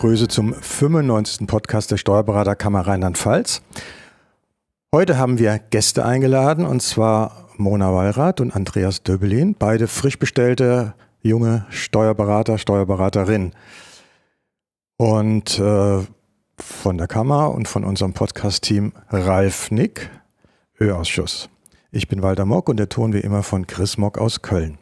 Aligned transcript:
Grüße 0.00 0.28
zum 0.28 0.54
95. 0.54 1.46
Podcast 1.46 1.90
der 1.90 1.98
Steuerberaterkammer 1.98 2.86
Rheinland-Pfalz. 2.86 3.60
Heute 4.94 5.18
haben 5.18 5.38
wir 5.38 5.58
Gäste 5.58 6.06
eingeladen 6.06 6.64
und 6.64 6.80
zwar 6.80 7.50
Mona 7.58 7.92
Wallrath 7.92 8.40
und 8.40 8.56
Andreas 8.56 9.02
Döbelin, 9.02 9.54
beide 9.58 9.88
frisch 9.88 10.18
bestellte 10.18 10.94
junge 11.20 11.66
Steuerberater, 11.68 12.56
Steuerberaterin. 12.56 13.52
Und 14.96 15.58
äh, 15.58 15.98
von 16.56 16.96
der 16.96 17.06
Kammer 17.06 17.52
und 17.52 17.68
von 17.68 17.84
unserem 17.84 18.14
Podcast-Team 18.14 18.94
Ralf 19.10 19.70
Nick, 19.70 20.08
Ö-Ausschuss. 20.80 21.50
Ich 21.90 22.08
bin 22.08 22.22
Walter 22.22 22.46
Mock 22.46 22.70
und 22.70 22.78
der 22.78 22.88
Ton 22.88 23.12
wie 23.12 23.20
immer 23.20 23.42
von 23.42 23.66
Chris 23.66 23.98
Mock 23.98 24.16
aus 24.16 24.40
Köln. 24.40 24.78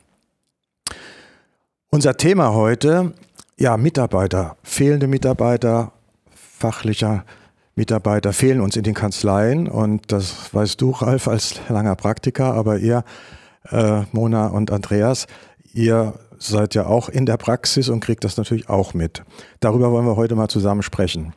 Unser 1.90 2.16
Thema 2.16 2.52
heute, 2.52 3.14
ja, 3.58 3.76
Mitarbeiter, 3.76 4.56
fehlende 4.62 5.08
Mitarbeiter, 5.08 5.92
fachlicher 6.30 7.24
Mitarbeiter 7.74 8.32
fehlen 8.32 8.60
uns 8.60 8.76
in 8.76 8.82
den 8.82 8.94
Kanzleien 8.94 9.68
und 9.68 10.10
das 10.10 10.52
weißt 10.52 10.80
du, 10.80 10.90
Ralf, 10.90 11.28
als 11.28 11.60
langer 11.68 11.96
Praktiker, 11.96 12.54
aber 12.54 12.78
ihr, 12.78 13.04
äh, 13.70 14.02
Mona 14.12 14.48
und 14.48 14.70
Andreas, 14.70 15.26
ihr 15.72 16.14
seid 16.38 16.74
ja 16.74 16.86
auch 16.86 17.08
in 17.08 17.26
der 17.26 17.36
Praxis 17.36 17.88
und 17.88 18.00
kriegt 18.00 18.24
das 18.24 18.36
natürlich 18.36 18.68
auch 18.68 18.94
mit. 18.94 19.22
Darüber 19.60 19.92
wollen 19.92 20.06
wir 20.06 20.16
heute 20.16 20.34
mal 20.34 20.48
zusammen 20.48 20.82
sprechen. 20.82 21.34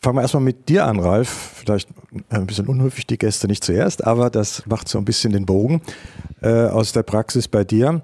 Fangen 0.00 0.16
wir 0.16 0.22
erstmal 0.22 0.42
mit 0.42 0.68
dir 0.68 0.84
an, 0.84 1.00
Ralf. 1.00 1.28
Vielleicht 1.28 1.88
ein 2.28 2.46
bisschen 2.46 2.66
unhöflich, 2.66 3.06
die 3.06 3.16
Gäste 3.16 3.46
nicht 3.46 3.64
zuerst, 3.64 4.06
aber 4.06 4.28
das 4.28 4.66
macht 4.66 4.86
so 4.88 4.98
ein 4.98 5.06
bisschen 5.06 5.32
den 5.32 5.46
Bogen 5.46 5.80
äh, 6.42 6.66
aus 6.66 6.92
der 6.92 7.04
Praxis 7.04 7.48
bei 7.48 7.64
dir. 7.64 8.02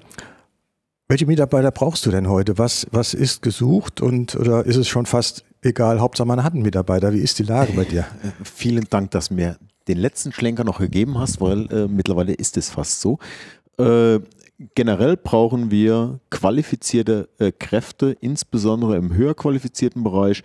Welche 1.10 1.26
Mitarbeiter 1.26 1.72
brauchst 1.72 2.06
du 2.06 2.12
denn 2.12 2.28
heute? 2.28 2.56
Was, 2.56 2.86
was 2.92 3.14
ist 3.14 3.42
gesucht 3.42 4.00
und 4.00 4.36
oder 4.36 4.64
ist 4.64 4.76
es 4.76 4.86
schon 4.86 5.06
fast 5.06 5.44
egal, 5.60 5.98
Hauptsache 5.98 6.28
man 6.28 6.44
hat 6.44 6.52
einen 6.52 6.62
Mitarbeiter? 6.62 7.12
Wie 7.12 7.18
ist 7.18 7.40
die 7.40 7.42
Lage 7.42 7.72
bei 7.72 7.82
dir? 7.84 8.06
Äh, 8.22 8.30
vielen 8.44 8.86
Dank, 8.88 9.10
dass 9.10 9.26
du 9.26 9.34
mir 9.34 9.58
den 9.88 9.98
letzten 9.98 10.30
Schlenker 10.30 10.62
noch 10.62 10.78
gegeben 10.78 11.18
hast, 11.18 11.40
weil 11.40 11.66
äh, 11.72 11.88
mittlerweile 11.88 12.32
ist 12.32 12.56
es 12.56 12.70
fast 12.70 13.00
so. 13.00 13.18
Äh, 13.76 14.20
generell 14.76 15.16
brauchen 15.16 15.72
wir 15.72 16.20
qualifizierte 16.30 17.28
äh, 17.40 17.50
Kräfte, 17.50 18.16
insbesondere 18.20 18.94
im 18.96 19.12
höher 19.12 19.34
qualifizierten 19.34 20.04
Bereich. 20.04 20.44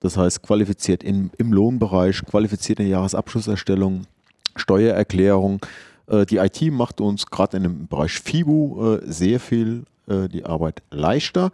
Das 0.00 0.16
heißt, 0.16 0.40
qualifiziert 0.40 1.04
in, 1.04 1.30
im 1.36 1.52
Lohnbereich, 1.52 2.24
qualifizierte 2.24 2.84
Jahresabschlusserstellung, 2.84 4.06
Steuererklärung. 4.54 5.60
Äh, 6.06 6.24
die 6.24 6.38
IT 6.38 6.72
macht 6.72 7.02
uns 7.02 7.26
gerade 7.26 7.58
in 7.58 7.64
dem 7.64 7.86
Bereich 7.86 8.12
FIBU 8.12 8.94
äh, 8.94 9.00
sehr 9.04 9.40
viel 9.40 9.84
äh, 10.06 10.28
die 10.28 10.44
Arbeit 10.44 10.82
leichter. 10.90 11.50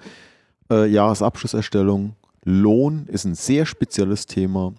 Jahresabschlusserstellung, 0.70 2.14
Lohn 2.44 3.04
ist 3.06 3.26
ein 3.26 3.34
sehr 3.34 3.66
spezielles 3.66 4.24
Thema. 4.24 4.72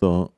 Da 0.00 0.30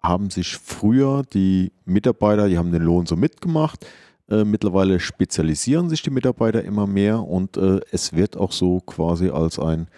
haben 0.00 0.30
sich 0.30 0.56
früher 0.56 1.24
die 1.32 1.72
Mitarbeiter, 1.84 2.48
die 2.48 2.58
haben 2.58 2.70
den 2.70 2.82
Lohn 2.82 3.06
so 3.06 3.16
mitgemacht. 3.16 3.84
Äh, 4.28 4.44
mittlerweile 4.44 4.98
spezialisieren 4.98 5.88
sich 5.88 6.02
die 6.02 6.10
Mitarbeiter 6.10 6.64
immer 6.64 6.86
mehr 6.86 7.22
und 7.22 7.56
äh, 7.56 7.80
es 7.90 8.12
wird 8.14 8.36
auch 8.36 8.52
so 8.52 8.80
quasi 8.80 9.28
als 9.28 9.58
ein, 9.58 9.88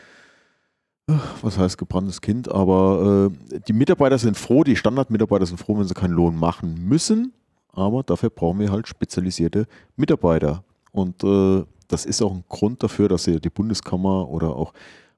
äh, 1.08 1.14
was 1.42 1.58
heißt 1.58 1.78
gebranntes 1.78 2.20
Kind, 2.20 2.50
aber 2.50 3.30
äh, 3.30 3.60
die 3.68 3.72
Mitarbeiter 3.72 4.18
sind 4.18 4.36
froh, 4.36 4.64
die 4.64 4.76
Standardmitarbeiter 4.76 5.46
sind 5.46 5.58
froh, 5.58 5.78
wenn 5.78 5.86
sie 5.86 5.94
keinen 5.94 6.14
Lohn 6.14 6.36
machen 6.36 6.74
müssen, 6.88 7.32
aber 7.72 8.02
dafür 8.02 8.30
brauchen 8.30 8.58
wir 8.58 8.72
halt 8.72 8.88
spezialisierte 8.88 9.66
Mitarbeiter. 9.96 10.64
Und 10.94 11.24
äh, 11.24 11.64
das 11.88 12.06
ist 12.06 12.22
auch 12.22 12.32
ein 12.32 12.44
Grund 12.48 12.84
dafür, 12.84 13.08
dass 13.08 13.24
die 13.24 13.50
Bundeskammer 13.50 14.28
oder 14.28 14.54
auch 14.54 14.72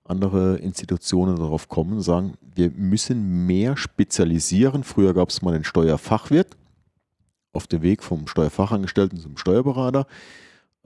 andere 0.05 0.57
Institutionen 0.57 1.37
darauf 1.37 1.69
kommen 1.69 1.93
und 1.93 2.01
sagen, 2.01 2.35
wir 2.55 2.71
müssen 2.71 3.45
mehr 3.47 3.77
spezialisieren. 3.77 4.85
Früher 4.85 5.13
gab 5.13 5.29
es 5.29 5.43
mal 5.43 5.53
den 5.53 5.65
Steuerfachwirt 5.65 6.57
auf 7.53 7.67
dem 7.67 7.83
Weg 7.83 8.03
vom 8.03 8.27
Steuerfachangestellten 8.27 9.19
zum 9.19 9.37
Steuerberater. 9.37 10.07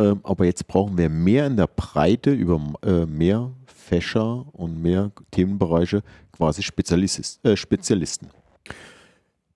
Ähm, 0.01 0.21
aber 0.25 0.45
jetzt 0.45 0.67
brauchen 0.67 0.99
wir 0.99 1.09
mehr 1.09 1.47
in 1.47 1.57
der 1.57 1.69
Breite 1.69 2.33
über 2.33 2.61
äh, 2.83 3.07
mehr 3.07 3.53
Fächer 3.67 4.45
und 4.53 4.83
mehr 4.83 5.13
Themenbereiche, 5.31 6.03
quasi 6.33 6.65
Spezialist, 6.65 7.45
äh, 7.45 7.57
Spezialisten. 7.57 8.29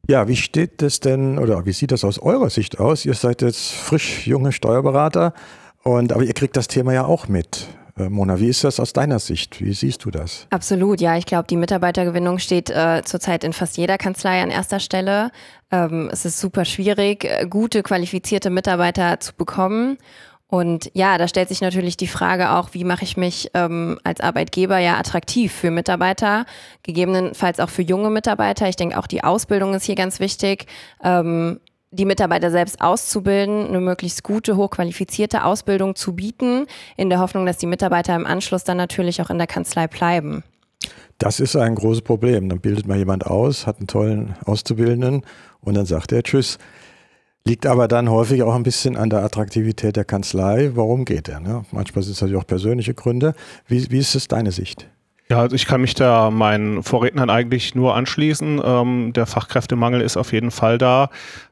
Ja, 0.06 0.28
wie 0.28 0.36
steht 0.36 0.82
das 0.82 1.00
denn 1.00 1.38
oder 1.38 1.64
wie 1.64 1.72
sieht 1.72 1.90
das 1.90 2.04
aus 2.04 2.18
eurer 2.18 2.50
Sicht 2.50 2.78
aus? 2.78 3.06
Ihr 3.06 3.14
seid 3.14 3.40
jetzt 3.40 3.72
frisch 3.72 4.26
junge 4.26 4.52
Steuerberater 4.52 5.32
und 5.82 6.12
aber 6.12 6.24
ihr 6.24 6.34
kriegt 6.34 6.56
das 6.56 6.68
Thema 6.68 6.92
ja 6.92 7.06
auch 7.06 7.28
mit. 7.28 7.68
Äh, 7.96 8.10
Mona, 8.10 8.38
wie 8.38 8.48
ist 8.48 8.64
das 8.64 8.80
aus 8.80 8.92
deiner 8.92 9.18
Sicht? 9.18 9.64
Wie 9.64 9.72
siehst 9.72 10.04
du 10.04 10.10
das? 10.10 10.46
Absolut, 10.50 11.00
ja. 11.00 11.16
Ich 11.16 11.26
glaube, 11.26 11.46
die 11.48 11.56
Mitarbeitergewinnung 11.56 12.38
steht 12.38 12.68
äh, 12.70 13.02
zurzeit 13.04 13.44
in 13.44 13.52
fast 13.52 13.76
jeder 13.76 13.98
Kanzlei 13.98 14.42
an 14.42 14.50
erster 14.50 14.80
Stelle. 14.80 15.30
Ähm, 15.70 16.10
es 16.12 16.24
ist 16.24 16.40
super 16.40 16.64
schwierig, 16.64 17.24
äh, 17.24 17.46
gute, 17.48 17.82
qualifizierte 17.82 18.50
Mitarbeiter 18.50 19.20
zu 19.20 19.32
bekommen. 19.34 19.98
Und 20.48 20.90
ja, 20.94 21.18
da 21.18 21.26
stellt 21.26 21.48
sich 21.48 21.60
natürlich 21.60 21.96
die 21.96 22.06
Frage 22.06 22.52
auch, 22.52 22.70
wie 22.72 22.84
mache 22.84 23.04
ich 23.04 23.16
mich 23.16 23.50
ähm, 23.54 23.98
als 24.04 24.20
Arbeitgeber 24.20 24.78
ja 24.78 24.98
attraktiv 24.98 25.52
für 25.52 25.70
Mitarbeiter, 25.70 26.44
gegebenenfalls 26.82 27.60
auch 27.60 27.70
für 27.70 27.82
junge 27.82 28.10
Mitarbeiter. 28.10 28.68
Ich 28.68 28.76
denke, 28.76 28.98
auch 28.98 29.06
die 29.06 29.24
Ausbildung 29.24 29.74
ist 29.74 29.84
hier 29.84 29.96
ganz 29.96 30.20
wichtig. 30.20 30.66
Ähm, 31.02 31.60
die 31.90 32.04
Mitarbeiter 32.04 32.50
selbst 32.50 32.80
auszubilden, 32.80 33.68
eine 33.68 33.80
möglichst 33.80 34.24
gute, 34.24 34.56
hochqualifizierte 34.56 35.44
Ausbildung 35.44 35.94
zu 35.94 36.14
bieten, 36.14 36.66
in 36.96 37.08
der 37.08 37.20
Hoffnung, 37.20 37.46
dass 37.46 37.58
die 37.58 37.66
Mitarbeiter 37.66 38.16
im 38.16 38.26
Anschluss 38.26 38.64
dann 38.64 38.76
natürlich 38.76 39.22
auch 39.22 39.30
in 39.30 39.38
der 39.38 39.46
Kanzlei 39.46 39.86
bleiben. 39.86 40.42
Das 41.18 41.40
ist 41.40 41.56
ein 41.56 41.76
großes 41.76 42.02
Problem. 42.02 42.48
Dann 42.48 42.60
bildet 42.60 42.86
man 42.86 42.98
jemand 42.98 43.26
aus, 43.26 43.66
hat 43.66 43.78
einen 43.78 43.86
tollen 43.86 44.34
Auszubildenden 44.44 45.22
und 45.60 45.74
dann 45.74 45.86
sagt 45.86 46.12
er 46.12 46.22
Tschüss. 46.22 46.58
Liegt 47.46 47.66
aber 47.66 47.88
dann 47.88 48.08
häufig 48.08 48.42
auch 48.42 48.54
ein 48.54 48.62
bisschen 48.62 48.96
an 48.96 49.10
der 49.10 49.22
Attraktivität 49.22 49.96
der 49.96 50.06
Kanzlei. 50.06 50.70
Warum 50.74 51.04
geht 51.04 51.28
er? 51.28 51.40
Ne? 51.40 51.66
Manchmal 51.72 52.02
sind 52.02 52.14
es 52.14 52.22
natürlich 52.22 52.40
auch 52.40 52.46
persönliche 52.46 52.94
Gründe. 52.94 53.34
Wie, 53.66 53.90
wie 53.90 53.98
ist 53.98 54.14
es 54.14 54.28
deine 54.28 54.50
Sicht? 54.50 54.88
Ja, 55.28 55.40
also 55.40 55.54
ich 55.54 55.66
kann 55.66 55.82
mich 55.82 55.94
da 55.94 56.30
meinen 56.30 56.82
Vorrednern 56.82 57.28
eigentlich 57.28 57.74
nur 57.74 57.94
anschließen. 57.94 58.62
Ähm, 58.64 59.12
der 59.14 59.26
Fachkräftemangel 59.26 60.00
ist 60.00 60.16
auf 60.16 60.32
jeden 60.32 60.50
Fall 60.50 60.78
da. 60.78 61.10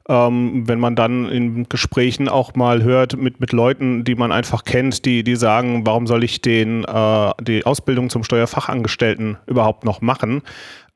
Ähm, 0.09 0.67
wenn 0.67 0.81
man 0.81 0.97
dann 0.97 1.29
in 1.29 1.67
Gesprächen 1.69 2.29
auch 2.29 2.55
mal 2.55 2.83
hört 2.83 3.17
mit, 3.17 3.41
mit 3.41 3.53
Leuten, 3.53 4.05
die 4.05 4.15
man 4.15 4.33
einfach 4.33 4.65
kennt, 4.65 5.07
die, 5.07 5.25
die 5.25 5.37
sagen, 5.37 5.87
warum 5.87 6.07
soll 6.07 6.25
ich 6.25 6.41
den, 6.41 6.85
äh, 6.85 7.31
die 7.43 7.65
Ausbildung 7.67 8.11
zum 8.11 8.25
Steuerfachangestellten 8.25 9.39
überhaupt 9.47 9.85
noch 9.85 10.01
machen? 10.03 10.43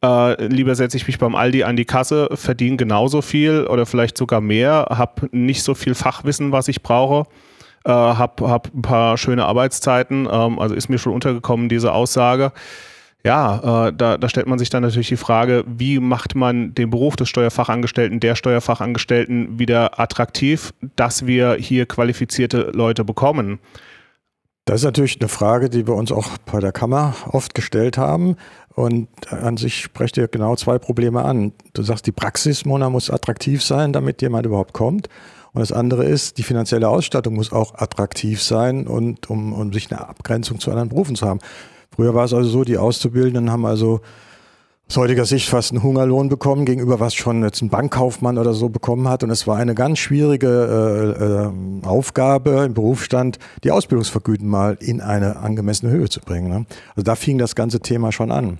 Äh, 0.04 0.46
lieber 0.46 0.74
setze 0.74 0.96
ich 0.96 1.06
mich 1.06 1.18
beim 1.18 1.34
Aldi 1.34 1.64
an 1.64 1.76
die 1.76 1.84
Kasse, 1.84 2.28
verdiene 2.32 2.76
genauso 2.76 3.22
viel 3.22 3.66
oder 3.66 3.86
vielleicht 3.86 4.18
sogar 4.18 4.40
mehr, 4.40 4.88
habe 4.90 5.28
nicht 5.32 5.62
so 5.62 5.74
viel 5.74 5.94
Fachwissen, 5.94 6.52
was 6.52 6.68
ich 6.68 6.82
brauche 6.82 7.26
äh, 7.86 7.90
habe 7.90 8.48
hab 8.48 8.74
ein 8.74 8.82
paar 8.82 9.16
schöne 9.16 9.44
Arbeitszeiten, 9.44 10.28
ähm, 10.30 10.58
also 10.58 10.74
ist 10.74 10.88
mir 10.88 10.98
schon 10.98 11.12
untergekommen, 11.12 11.68
diese 11.68 11.92
Aussage. 11.92 12.52
Ja, 13.24 13.86
äh, 13.88 13.92
da, 13.92 14.18
da 14.18 14.28
stellt 14.28 14.46
man 14.46 14.58
sich 14.58 14.70
dann 14.70 14.82
natürlich 14.82 15.08
die 15.08 15.16
Frage, 15.16 15.64
wie 15.66 15.98
macht 15.98 16.34
man 16.34 16.74
den 16.74 16.90
Beruf 16.90 17.16
des 17.16 17.28
Steuerfachangestellten, 17.28 18.20
der 18.20 18.34
Steuerfachangestellten 18.34 19.58
wieder 19.58 19.98
attraktiv, 19.98 20.72
dass 20.96 21.26
wir 21.26 21.54
hier 21.54 21.86
qualifizierte 21.86 22.70
Leute 22.74 23.04
bekommen? 23.04 23.58
Das 24.66 24.80
ist 24.80 24.84
natürlich 24.84 25.20
eine 25.20 25.28
Frage, 25.28 25.70
die 25.70 25.86
wir 25.86 25.94
uns 25.94 26.10
auch 26.10 26.26
bei 26.44 26.58
der 26.58 26.72
Kammer 26.72 27.14
oft 27.30 27.54
gestellt 27.54 27.98
haben. 27.98 28.36
Und 28.74 29.08
an 29.32 29.56
sich 29.56 29.80
sprecht 29.80 30.16
ihr 30.16 30.26
genau 30.26 30.56
zwei 30.56 30.78
Probleme 30.78 31.24
an. 31.24 31.52
Du 31.72 31.82
sagst, 31.82 32.04
die 32.06 32.12
Praxis, 32.12 32.64
Mona, 32.64 32.90
muss 32.90 33.08
attraktiv 33.08 33.62
sein, 33.62 33.92
damit 33.92 34.22
jemand 34.22 34.44
überhaupt 34.44 34.72
kommt. 34.72 35.08
Und 35.52 35.60
das 35.60 35.70
andere 35.70 36.04
ist, 36.04 36.36
die 36.38 36.42
finanzielle 36.42 36.88
Ausstattung 36.88 37.34
muss 37.34 37.52
auch 37.52 37.76
attraktiv 37.76 38.42
sein 38.42 38.88
und 38.88 39.30
um, 39.30 39.52
um 39.52 39.72
sich 39.72 39.90
eine 39.90 40.06
Abgrenzung 40.06 40.58
zu 40.58 40.70
anderen 40.70 40.88
Berufen 40.88 41.14
zu 41.14 41.26
haben. 41.26 41.38
Früher 41.94 42.14
war 42.14 42.24
es 42.24 42.34
also 42.34 42.50
so, 42.50 42.64
die 42.64 42.76
Auszubildenden 42.76 43.52
haben 43.52 43.66
also 43.66 44.00
aus 44.88 44.98
heutiger 44.98 45.24
Sicht 45.24 45.48
fast 45.48 45.72
einen 45.72 45.82
Hungerlohn 45.82 46.28
bekommen, 46.28 46.64
gegenüber 46.64 47.00
was 47.00 47.12
schon 47.14 47.42
jetzt 47.42 47.60
ein 47.60 47.70
Bankkaufmann 47.70 48.38
oder 48.38 48.54
so 48.54 48.68
bekommen 48.68 49.08
hat. 49.08 49.24
Und 49.24 49.30
es 49.30 49.48
war 49.48 49.56
eine 49.56 49.74
ganz 49.74 49.98
schwierige 49.98 51.16
äh, 51.18 51.24
äh, 51.24 51.50
Aufgabe 51.86 52.62
im 52.64 52.74
Berufsstand, 52.74 53.40
die 53.64 53.72
Ausbildungsvergüten 53.72 54.48
mal 54.48 54.78
in 54.80 55.00
eine 55.00 55.38
angemessene 55.38 55.90
Höhe 55.90 56.08
zu 56.08 56.20
bringen. 56.20 56.48
Ne? 56.48 56.66
Also 56.90 57.02
da 57.02 57.16
fing 57.16 57.38
das 57.38 57.56
ganze 57.56 57.80
Thema 57.80 58.12
schon 58.12 58.30
an. 58.30 58.58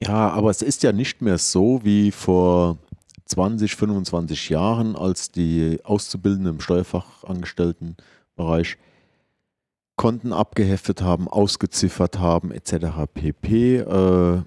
Ja, 0.00 0.30
aber 0.30 0.50
es 0.50 0.62
ist 0.62 0.84
ja 0.84 0.92
nicht 0.92 1.20
mehr 1.20 1.38
so 1.38 1.80
wie 1.82 2.12
vor 2.12 2.78
20, 3.24 3.74
25 3.74 4.50
Jahren, 4.50 4.94
als 4.94 5.32
die 5.32 5.80
Auszubildenden 5.82 6.54
im 6.54 6.60
Steuerfachangestelltenbereich 6.60 8.76
Konten 9.98 10.32
abgeheftet 10.32 11.02
haben, 11.02 11.28
ausgeziffert 11.28 12.18
haben, 12.18 12.52
etc. 12.52 12.86
pp. 13.12 13.76
Äh, 13.76 14.42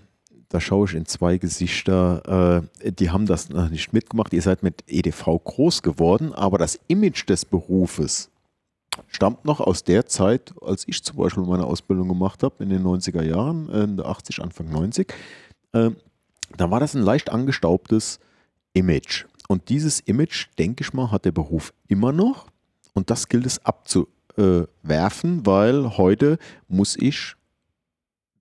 da 0.49 0.59
schaue 0.59 0.87
ich 0.87 0.95
in 0.95 1.05
zwei 1.05 1.37
Gesichter, 1.37 2.63
äh, 2.81 2.91
die 2.91 3.11
haben 3.11 3.27
das 3.27 3.49
noch 3.49 3.69
nicht 3.69 3.93
mitgemacht. 3.93 4.33
Ihr 4.33 4.41
seid 4.41 4.63
mit 4.63 4.83
EDV 4.87 5.43
groß 5.43 5.83
geworden, 5.83 6.33
aber 6.33 6.57
das 6.57 6.79
Image 6.87 7.29
des 7.29 7.45
Berufes 7.45 8.31
stammt 9.07 9.45
noch 9.45 9.59
aus 9.59 9.83
der 9.83 10.05
Zeit, 10.05 10.53
als 10.61 10.87
ich 10.87 11.03
zum 11.03 11.17
Beispiel 11.17 11.43
meine 11.43 11.65
Ausbildung 11.65 12.07
gemacht 12.07 12.43
habe, 12.43 12.63
in 12.63 12.69
den 12.69 12.83
90er 12.83 13.21
Jahren, 13.21 13.69
Ende 13.69 14.05
80, 14.05 14.41
Anfang 14.41 14.69
90. 14.69 15.13
Äh, 15.73 15.91
da 16.57 16.71
war 16.71 16.79
das 16.79 16.95
ein 16.95 17.03
leicht 17.03 17.29
angestaubtes 17.29 18.19
Image. 18.73 19.25
Und 19.49 19.67
dieses 19.67 19.99
Image, 19.99 20.47
denke 20.57 20.83
ich 20.83 20.93
mal, 20.93 21.11
hat 21.11 21.25
der 21.25 21.33
Beruf 21.33 21.73
immer 21.89 22.13
noch. 22.13 22.47
Und 22.93 23.09
das 23.09 23.27
gilt 23.27 23.45
es 23.45 23.65
abzuwerfen, 24.37 25.45
weil 25.45 25.97
heute 25.97 26.37
muss 26.67 26.95
ich, 26.97 27.35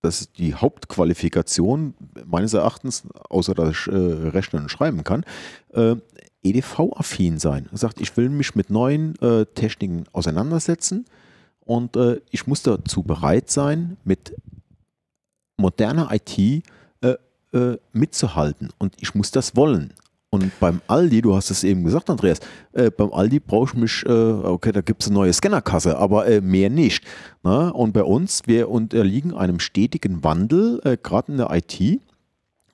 das 0.02 0.22
ist 0.22 0.38
die 0.38 0.54
Hauptqualifikation 0.54 1.94
meines 2.26 2.54
Erachtens, 2.54 3.04
außer 3.28 3.54
dass 3.54 3.70
ich 3.70 3.87
äh, 3.88 3.96
rechnen 3.96 4.62
und 4.62 4.69
schreiben 4.70 5.04
kann, 5.04 5.25
äh, 5.75 5.96
EDV-affin 6.42 7.38
sein. 7.38 7.69
Er 7.70 7.78
sagt, 7.78 8.00
ich 8.00 8.16
will 8.16 8.31
mich 8.31 8.54
mit 8.54 8.70
neuen 8.70 9.14
äh, 9.20 9.44
Techniken 9.46 10.04
auseinandersetzen 10.12 11.04
und 11.60 11.96
äh, 11.96 12.20
ich 12.31 12.46
muss 12.46 12.62
dazu 12.62 13.02
bereit 13.02 13.50
sein, 13.50 13.98
mit 14.04 14.34
moderner 15.58 16.10
IT 16.12 16.38
äh, 16.38 17.16
äh, 17.52 17.78
mitzuhalten. 17.92 18.70
Und 18.78 18.94
ich 19.00 19.14
muss 19.14 19.31
das 19.31 19.54
wollen. 19.54 19.92
Und 20.32 20.59
beim 20.61 20.81
Aldi, 20.87 21.23
du 21.23 21.35
hast 21.35 21.50
es 21.50 21.65
eben 21.65 21.82
gesagt, 21.82 22.09
Andreas, 22.09 22.38
äh, 22.73 22.91
beim 22.91 23.12
Aldi 23.12 23.41
brauche 23.41 23.71
ich 23.71 23.75
mich, 23.75 24.05
äh, 24.06 24.11
okay, 24.11 24.71
da 24.71 24.81
gibt 24.81 25.03
es 25.03 25.09
eine 25.09 25.15
neue 25.15 25.32
Scannerkasse, 25.32 25.99
aber 25.99 26.27
äh, 26.29 26.41
mehr 26.41 26.71
nicht. 26.71 27.05
Na? 27.43 27.71
Und 27.71 27.93
bei 27.93 28.05
uns, 28.05 28.43
wir 28.47 28.71
unterliegen 28.71 29.35
einem 29.35 29.59
stetigen 29.59 30.23
Wandel, 30.23 30.81
äh, 30.85 30.97
gerade 31.03 31.32
in 31.32 31.38
der 31.38 31.50
IT. 31.50 32.00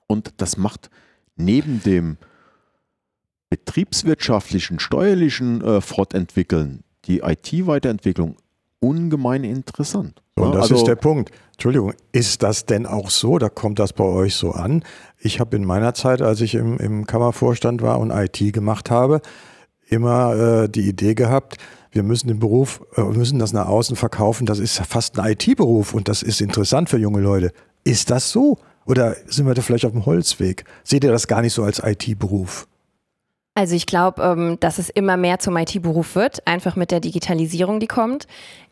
Und 0.05 0.33
das 0.37 0.57
macht 0.57 0.91
neben 1.35 1.81
dem 1.81 2.17
betriebswirtschaftlichen, 3.49 4.79
steuerlichen 4.79 5.61
äh, 5.61 5.81
Fortentwickeln 5.81 6.83
die 7.05 7.19
IT-Weiterentwicklung 7.19 8.35
ungemein 8.79 9.43
interessant. 9.43 10.21
Und 10.35 10.53
das 10.53 10.63
also, 10.63 10.75
ist 10.75 10.87
der 10.87 10.95
Punkt. 10.95 11.31
Entschuldigung, 11.53 11.93
ist 12.11 12.43
das 12.43 12.65
denn 12.65 12.85
auch 12.85 13.09
so? 13.09 13.39
Da 13.39 13.49
kommt 13.49 13.79
das 13.79 13.93
bei 13.93 14.03
euch 14.03 14.35
so 14.35 14.51
an? 14.51 14.83
Ich 15.19 15.39
habe 15.39 15.55
in 15.55 15.65
meiner 15.65 15.93
Zeit, 15.93 16.21
als 16.21 16.41
ich 16.41 16.55
im, 16.55 16.77
im 16.77 17.07
Kammervorstand 17.07 17.81
war 17.81 17.99
und 17.99 18.11
IT 18.11 18.53
gemacht 18.53 18.91
habe, 18.91 19.21
immer 19.89 20.35
äh, 20.35 20.69
die 20.69 20.87
Idee 20.87 21.15
gehabt, 21.15 21.57
wir 21.91 22.03
müssen 22.03 22.27
den 22.27 22.39
Beruf, 22.39 22.81
äh, 22.95 23.01
müssen 23.01 23.39
das 23.39 23.53
nach 23.53 23.67
außen 23.67 23.95
verkaufen. 23.95 24.45
Das 24.45 24.59
ist 24.59 24.77
fast 24.77 25.17
ein 25.17 25.31
IT-Beruf 25.31 25.93
und 25.93 26.07
das 26.07 26.21
ist 26.21 26.41
interessant 26.41 26.89
für 26.89 26.97
junge 26.97 27.21
Leute. 27.21 27.51
Ist 27.83 28.11
das 28.11 28.31
so? 28.31 28.59
Oder 28.85 29.15
sind 29.25 29.47
wir 29.47 29.53
da 29.53 29.61
vielleicht 29.61 29.85
auf 29.85 29.91
dem 29.91 30.05
Holzweg? 30.05 30.63
Seht 30.83 31.03
ihr 31.03 31.11
das 31.11 31.27
gar 31.27 31.41
nicht 31.41 31.53
so 31.53 31.63
als 31.63 31.81
IT-Beruf? 31.83 32.67
Also 33.57 33.75
ich 33.75 33.87
glaube, 33.87 34.21
ähm, 34.21 34.57
dass 34.59 34.77
es 34.77 34.89
immer 34.89 35.17
mehr 35.17 35.39
zum 35.39 35.57
IT-Beruf 35.57 36.13
wird, 36.13 36.45
einfach 36.45 36.75
mit 36.75 36.91
der 36.91 36.99
Digitalisierung, 36.99 37.79
die 37.79 37.87
kommt. 37.87 38.27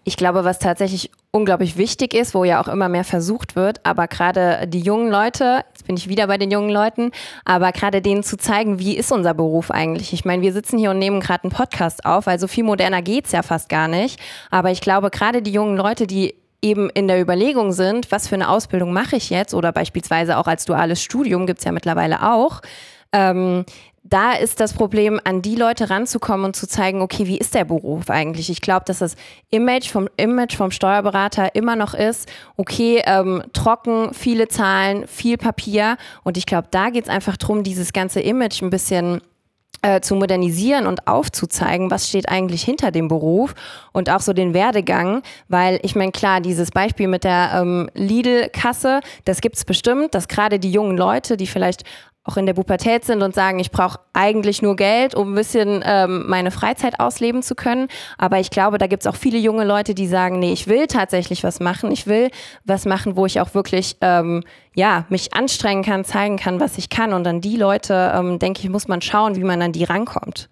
Ich 0.07 0.17
glaube, 0.17 0.45
was 0.45 0.59
tatsächlich 0.59 1.09
unglaublich 1.31 1.77
wichtig 1.77 2.13
ist, 2.13 2.35
wo 2.35 2.43
ja 2.43 2.61
auch 2.61 2.67
immer 2.67 2.89
mehr 2.89 3.03
versucht 3.03 3.55
wird, 3.55 3.79
aber 3.83 4.07
gerade 4.07 4.67
die 4.67 4.79
jungen 4.79 5.09
Leute, 5.09 5.63
jetzt 5.69 5.87
bin 5.87 5.97
ich 5.97 6.07
wieder 6.07 6.27
bei 6.27 6.37
den 6.37 6.51
jungen 6.51 6.69
Leuten, 6.69 7.09
aber 7.43 7.71
gerade 7.71 8.03
denen 8.03 8.21
zu 8.21 8.37
zeigen, 8.37 8.77
wie 8.77 8.95
ist 8.95 9.11
unser 9.11 9.33
Beruf 9.33 9.71
eigentlich? 9.71 10.13
Ich 10.13 10.23
meine, 10.23 10.43
wir 10.43 10.53
sitzen 10.53 10.77
hier 10.77 10.91
und 10.91 10.99
nehmen 10.99 11.21
gerade 11.21 11.45
einen 11.45 11.51
Podcast 11.51 12.05
auf, 12.05 12.27
also 12.27 12.47
viel 12.47 12.63
moderner 12.63 13.01
geht's 13.01 13.31
ja 13.31 13.41
fast 13.41 13.67
gar 13.67 13.87
nicht. 13.87 14.19
Aber 14.51 14.69
ich 14.69 14.79
glaube, 14.79 15.09
gerade 15.09 15.41
die 15.41 15.51
jungen 15.51 15.75
Leute, 15.75 16.05
die 16.05 16.35
eben 16.61 16.91
in 16.91 17.07
der 17.07 17.19
Überlegung 17.19 17.71
sind, 17.71 18.11
was 18.11 18.27
für 18.27 18.35
eine 18.35 18.49
Ausbildung 18.49 18.93
mache 18.93 19.15
ich 19.15 19.31
jetzt 19.31 19.55
oder 19.55 19.71
beispielsweise 19.71 20.37
auch 20.37 20.45
als 20.45 20.65
duales 20.65 21.01
Studium 21.01 21.47
gibt's 21.47 21.63
ja 21.63 21.71
mittlerweile 21.71 22.31
auch, 22.31 22.61
ähm, 23.11 23.65
da 24.07 24.33
ist 24.33 24.59
das 24.59 24.73
Problem, 24.73 25.19
an 25.23 25.41
die 25.41 25.55
Leute 25.55 25.89
ranzukommen 25.89 26.45
und 26.45 26.55
zu 26.55 26.67
zeigen, 26.67 27.01
okay, 27.01 27.25
wie 27.25 27.39
ist 27.39 27.55
der 27.55 27.65
Beruf 27.65 28.11
eigentlich? 28.11 28.51
Ich 28.51 28.61
glaube, 28.61 28.85
dass 28.85 28.99
das 28.99 29.15
Image 29.49 29.89
vom 29.89 30.07
Image 30.15 30.55
vom 30.55 30.69
Steuerberater 30.69 31.55
immer 31.55 31.75
noch 31.75 31.95
ist, 31.95 32.31
okay, 32.55 33.01
ähm, 33.05 33.41
trocken, 33.53 34.13
viele 34.13 34.47
Zahlen, 34.47 35.07
viel 35.07 35.37
Papier. 35.37 35.97
Und 36.23 36.37
ich 36.37 36.45
glaube, 36.45 36.67
da 36.69 36.91
geht 36.91 37.05
es 37.05 37.09
einfach 37.09 37.35
darum, 37.35 37.63
dieses 37.63 37.93
ganze 37.93 38.19
Image 38.21 38.61
ein 38.61 38.69
bisschen 38.69 39.21
äh, 39.81 40.01
zu 40.01 40.13
modernisieren 40.13 40.85
und 40.85 41.07
aufzuzeigen, 41.07 41.89
was 41.89 42.07
steht 42.07 42.29
eigentlich 42.29 42.63
hinter 42.63 42.91
dem 42.91 43.07
Beruf 43.07 43.55
und 43.91 44.11
auch 44.11 44.21
so 44.21 44.33
den 44.33 44.53
Werdegang, 44.53 45.23
weil 45.47 45.79
ich 45.81 45.95
meine, 45.95 46.11
klar, 46.11 46.41
dieses 46.41 46.69
Beispiel 46.69 47.07
mit 47.07 47.23
der 47.23 47.51
ähm, 47.55 47.89
Lidl-Kasse, 47.95 49.01
das 49.25 49.41
gibt 49.41 49.55
es 49.55 49.65
bestimmt, 49.65 50.13
dass 50.13 50.27
gerade 50.27 50.59
die 50.59 50.71
jungen 50.71 50.95
Leute, 50.95 51.37
die 51.37 51.47
vielleicht 51.47 51.83
auch 52.25 52.37
in 52.37 52.47
der 52.47 52.55
Pubertät 52.55 53.05
sind 53.05 53.21
und 53.21 53.35
sagen, 53.35 53.59
ich 53.59 53.69
brauche 53.69 53.99
eigentlich 54.13 54.63
nur 54.63 54.75
Geld, 54.75 55.13
um 55.13 55.31
ein 55.31 55.35
bisschen 55.35 55.83
ähm, 55.85 56.25
meine 56.27 56.49
Freizeit 56.49 56.99
ausleben 56.99 57.43
zu 57.43 57.53
können. 57.53 57.87
Aber 58.17 58.39
ich 58.39 58.49
glaube, 58.49 58.79
da 58.79 58.87
gibt 58.87 59.03
es 59.03 59.07
auch 59.07 59.15
viele 59.15 59.37
junge 59.37 59.63
Leute, 59.63 59.93
die 59.93 60.07
sagen, 60.07 60.39
nee, 60.39 60.51
ich 60.51 60.67
will 60.67 60.87
tatsächlich 60.87 61.43
was 61.43 61.59
machen. 61.59 61.91
Ich 61.91 62.07
will 62.07 62.29
was 62.63 62.85
machen, 62.85 63.15
wo 63.15 63.27
ich 63.27 63.39
auch 63.39 63.53
wirklich 63.53 63.97
ähm, 64.01 64.43
ja, 64.73 65.05
mich 65.09 65.35
anstrengen 65.35 65.83
kann, 65.83 66.03
zeigen 66.03 66.37
kann, 66.37 66.59
was 66.59 66.79
ich 66.79 66.89
kann. 66.89 67.13
Und 67.13 67.27
an 67.27 67.41
die 67.41 67.57
Leute, 67.57 68.11
ähm, 68.15 68.39
denke 68.39 68.61
ich, 68.61 68.69
muss 68.69 68.87
man 68.87 69.01
schauen, 69.01 69.35
wie 69.35 69.43
man 69.43 69.61
an 69.61 69.71
die 69.71 69.83
rankommt. 69.83 70.49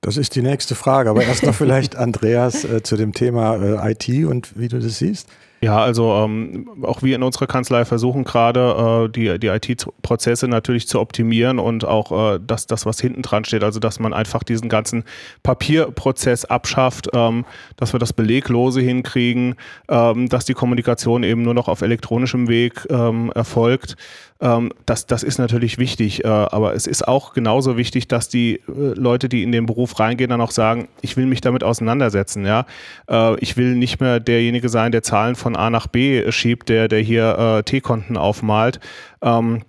Das 0.00 0.16
ist 0.16 0.34
die 0.34 0.42
nächste 0.42 0.74
Frage. 0.74 1.10
Aber 1.10 1.22
erst 1.22 1.44
noch 1.44 1.54
vielleicht, 1.56 1.94
Andreas, 1.94 2.64
äh, 2.64 2.82
zu 2.82 2.96
dem 2.96 3.12
Thema 3.12 3.56
äh, 3.56 3.92
IT 3.92 4.08
und 4.24 4.58
wie 4.58 4.68
du 4.68 4.78
das 4.78 4.98
siehst. 4.98 5.28
Ja, 5.66 5.80
also 5.80 6.12
ähm, 6.12 6.68
auch 6.82 7.02
wir 7.02 7.16
in 7.16 7.24
unserer 7.24 7.48
Kanzlei 7.48 7.84
versuchen 7.84 8.22
gerade 8.22 9.06
äh, 9.06 9.08
die, 9.08 9.36
die 9.40 9.48
IT-Prozesse 9.48 10.46
natürlich 10.46 10.86
zu 10.86 11.00
optimieren 11.00 11.58
und 11.58 11.84
auch 11.84 12.34
äh, 12.34 12.38
das, 12.40 12.68
das, 12.68 12.86
was 12.86 13.00
hinten 13.00 13.22
dran 13.22 13.44
steht, 13.44 13.64
also 13.64 13.80
dass 13.80 13.98
man 13.98 14.14
einfach 14.14 14.44
diesen 14.44 14.68
ganzen 14.68 15.02
Papierprozess 15.42 16.44
abschafft, 16.44 17.08
ähm, 17.14 17.44
dass 17.74 17.92
wir 17.92 17.98
das 17.98 18.12
Beleglose 18.12 18.80
hinkriegen, 18.80 19.56
ähm, 19.88 20.28
dass 20.28 20.44
die 20.44 20.54
Kommunikation 20.54 21.24
eben 21.24 21.42
nur 21.42 21.54
noch 21.54 21.66
auf 21.66 21.82
elektronischem 21.82 22.46
Weg 22.46 22.86
ähm, 22.88 23.32
erfolgt. 23.34 23.96
Ähm, 24.40 24.72
das, 24.84 25.06
das 25.06 25.22
ist 25.22 25.38
natürlich 25.38 25.78
wichtig, 25.78 26.24
äh, 26.24 26.28
aber 26.28 26.74
es 26.74 26.86
ist 26.86 27.06
auch 27.06 27.32
genauso 27.32 27.76
wichtig, 27.76 28.08
dass 28.08 28.28
die 28.28 28.56
äh, 28.56 28.60
Leute, 28.66 29.28
die 29.28 29.42
in 29.42 29.52
den 29.52 29.66
Beruf 29.66 29.98
reingehen, 29.98 30.30
dann 30.30 30.40
auch 30.40 30.50
sagen, 30.50 30.88
ich 31.00 31.16
will 31.16 31.26
mich 31.26 31.40
damit 31.40 31.64
auseinandersetzen. 31.64 32.44
Ja? 32.44 32.66
Äh, 33.08 33.38
ich 33.40 33.56
will 33.56 33.74
nicht 33.74 34.00
mehr 34.00 34.20
derjenige 34.20 34.68
sein, 34.68 34.92
der 34.92 35.02
Zahlen 35.02 35.36
von 35.36 35.56
A 35.56 35.70
nach 35.70 35.86
B 35.86 36.30
schiebt, 36.30 36.68
der, 36.68 36.88
der 36.88 37.00
hier 37.00 37.38
äh, 37.38 37.62
T-Konten 37.62 38.16
aufmalt. 38.16 38.80
Ähm, 39.22 39.62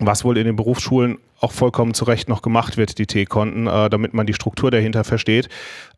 was 0.00 0.24
wohl 0.24 0.38
in 0.38 0.46
den 0.46 0.56
Berufsschulen 0.56 1.18
auch 1.40 1.52
vollkommen 1.52 1.94
zu 1.94 2.04
Recht 2.04 2.28
noch 2.28 2.42
gemacht 2.42 2.76
wird, 2.76 2.98
die 2.98 3.06
T-Konten, 3.06 3.66
äh, 3.66 3.88
damit 3.88 4.14
man 4.14 4.26
die 4.26 4.34
Struktur 4.34 4.70
dahinter 4.70 5.04
versteht. 5.04 5.48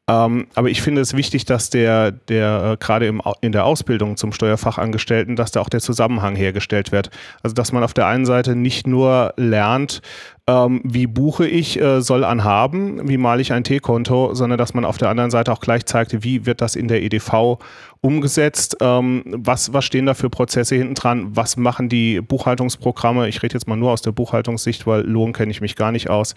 Ähm, 0.09 0.49
aber 0.55 0.69
ich 0.69 0.83
finde 0.83 1.01
es 1.01 1.15
wichtig, 1.15 1.45
dass 1.45 1.71
der, 1.71 2.11
der 2.11 2.73
äh, 2.73 2.77
gerade 2.77 3.13
in 3.41 3.53
der 3.53 3.65
Ausbildung 3.65 4.17
zum 4.17 4.33
Steuerfachangestellten, 4.33 5.37
dass 5.37 5.53
da 5.53 5.61
auch 5.61 5.69
der 5.69 5.81
Zusammenhang 5.81 6.35
hergestellt 6.35 6.91
wird. 6.91 7.11
Also 7.43 7.55
dass 7.55 7.73
man 7.73 7.85
auf 7.85 7.95
der 7.95 8.07
einen 8.07 8.27
Seite 8.27 8.57
nicht 8.57 8.87
nur 8.87 9.33
lernt, 9.37 10.03
ähm, 10.49 10.81
wie 10.85 11.07
buche 11.07 11.47
ich 11.47 11.81
äh, 11.81 12.01
soll 12.01 12.25
anhaben, 12.25 13.09
wie 13.09 13.17
male 13.17 13.41
ich 13.41 13.53
ein 13.53 13.63
T-Konto, 13.63 14.35
sondern 14.35 14.59
dass 14.59 14.75
man 14.75 14.85
auf 14.85 14.99
der 14.99 15.09
anderen 15.09 15.31
Seite 15.31 15.53
auch 15.53 15.61
gleich 15.61 15.87
zeigt, 15.87 16.25
wie 16.25 16.47
wird 16.47 16.61
das 16.61 16.75
in 16.75 16.89
der 16.89 17.03
EDV 17.03 17.59
umgesetzt, 18.01 18.77
ähm, 18.81 19.23
was, 19.27 19.73
was 19.73 19.85
stehen 19.85 20.07
da 20.07 20.15
für 20.15 20.31
Prozesse 20.31 20.75
hinten 20.75 20.95
dran, 20.95 21.29
was 21.37 21.57
machen 21.57 21.89
die 21.89 22.21
Buchhaltungsprogramme, 22.21 23.29
ich 23.29 23.41
rede 23.45 23.55
jetzt 23.55 23.69
mal 23.69 23.77
nur 23.77 23.93
aus 23.93 24.03
der 24.03 24.11
Buchhaltungssicht, 24.11 24.85
weil 24.89 25.03
Lohn 25.03 25.33
kenne 25.33 25.53
ich 25.53 25.61
mich 25.61 25.77
gar 25.77 25.93
nicht 25.93 26.11
aus, 26.11 26.33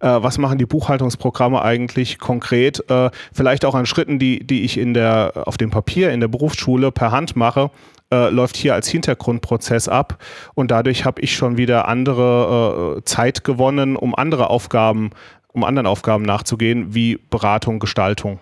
äh, 0.00 0.08
was 0.08 0.38
machen 0.38 0.56
die 0.56 0.64
Buchhaltungsprogramme 0.64 1.60
eigentlich 1.60 2.18
konkret, 2.18 2.82
äh, 2.90 3.10
vielleicht 3.34 3.66
auch 3.66 3.74
an 3.74 3.84
Schritten, 3.84 4.18
die, 4.18 4.46
die 4.46 4.62
ich 4.62 4.78
in 4.78 4.94
der, 4.94 5.32
auf 5.44 5.58
dem 5.58 5.68
Papier 5.70 6.10
in 6.10 6.20
der 6.20 6.28
Berufsschule 6.28 6.90
per 6.92 7.10
Hand 7.12 7.36
mache, 7.36 7.70
äh, 8.12 8.30
läuft 8.30 8.56
hier 8.56 8.74
als 8.74 8.88
Hintergrundprozess 8.88 9.88
ab 9.88 10.22
und 10.54 10.70
dadurch 10.70 11.04
habe 11.04 11.20
ich 11.20 11.34
schon 11.34 11.56
wieder 11.56 11.88
andere 11.88 12.98
äh, 12.98 13.04
Zeit 13.04 13.44
gewonnen, 13.44 13.96
um 13.96 14.14
andere 14.14 14.50
Aufgaben, 14.50 15.10
um 15.52 15.64
anderen 15.64 15.86
Aufgaben 15.86 16.24
nachzugehen, 16.24 16.94
wie 16.94 17.16
Beratung, 17.30 17.78
Gestaltung. 17.78 18.40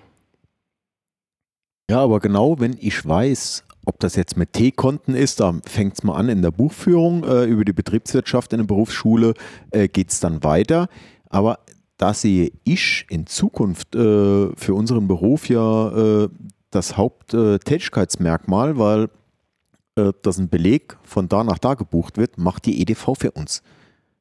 Ja, 1.90 2.00
aber 2.00 2.20
genau, 2.20 2.60
wenn 2.60 2.76
ich 2.78 3.06
weiß, 3.06 3.64
ob 3.86 3.98
das 4.00 4.16
jetzt 4.16 4.36
mit 4.36 4.52
T-Konten 4.52 5.14
ist, 5.14 5.40
da 5.40 5.54
fängt 5.66 5.94
es 5.94 6.02
mal 6.02 6.16
an 6.16 6.28
in 6.28 6.42
der 6.42 6.50
Buchführung, 6.50 7.24
äh, 7.24 7.44
über 7.44 7.64
die 7.64 7.72
Betriebswirtschaft 7.72 8.52
in 8.52 8.58
der 8.58 8.66
Berufsschule 8.66 9.32
äh, 9.70 9.88
geht 9.88 10.10
es 10.10 10.20
dann 10.20 10.44
weiter. 10.44 10.88
Aber 11.30 11.60
da 11.96 12.12
sehe 12.12 12.52
ich 12.64 13.06
in 13.08 13.26
Zukunft 13.26 13.94
äh, 13.94 14.54
für 14.54 14.74
unseren 14.74 15.08
Beruf 15.08 15.48
ja 15.48 16.24
äh, 16.24 16.28
das 16.70 16.98
Haupttätigkeitsmerkmal, 16.98 18.78
weil 18.78 19.04
äh, 19.04 19.08
dass 20.22 20.38
ein 20.38 20.48
Beleg 20.48 20.96
von 21.02 21.28
da 21.28 21.44
nach 21.44 21.58
da 21.58 21.74
gebucht 21.74 22.16
wird, 22.18 22.38
macht 22.38 22.66
die 22.66 22.80
EDV 22.80 23.14
für 23.18 23.32
uns. 23.32 23.62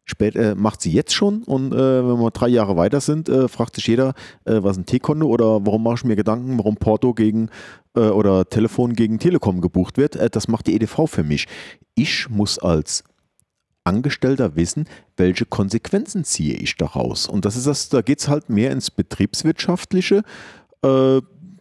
Spät, 0.09 0.37
äh, 0.37 0.55
macht 0.55 0.81
sie 0.81 0.91
jetzt 0.91 1.13
schon 1.13 1.43
und 1.43 1.73
äh, 1.73 1.77
wenn 1.77 2.17
wir 2.19 2.31
drei 2.31 2.47
Jahre 2.47 2.77
weiter 2.77 3.01
sind, 3.01 3.27
äh, 3.27 3.49
fragt 3.49 3.75
sich 3.75 3.87
jeder, 3.87 4.13
äh, 4.45 4.63
was 4.63 4.77
ein 4.77 4.85
T-Konto 4.85 5.27
oder 5.27 5.65
warum 5.65 5.83
mache 5.83 5.95
ich 5.95 6.03
mir 6.05 6.15
Gedanken, 6.15 6.57
warum 6.57 6.77
Porto 6.77 7.13
gegen 7.13 7.49
äh, 7.93 7.99
oder 7.99 8.49
Telefon 8.49 8.93
gegen 8.93 9.19
Telekom 9.19 9.59
gebucht 9.59 9.97
wird. 9.97 10.17
das 10.33 10.47
macht 10.47 10.67
die 10.67 10.75
EDV 10.75 11.07
für 11.07 11.23
mich. 11.23 11.47
Ich 11.93 12.29
muss 12.29 12.57
als 12.57 13.03
Angestellter 13.83 14.55
wissen, 14.55 14.85
welche 15.17 15.45
Konsequenzen 15.45 16.23
ziehe 16.23 16.55
ich 16.55 16.77
daraus. 16.77 17.27
Und 17.27 17.43
das 17.43 17.57
ist 17.57 17.67
das, 17.67 17.89
da 17.89 18.01
geht 18.01 18.19
es 18.19 18.29
halt 18.29 18.49
mehr 18.49 18.71
ins 18.71 18.89
Betriebswirtschaftliche 18.91 20.23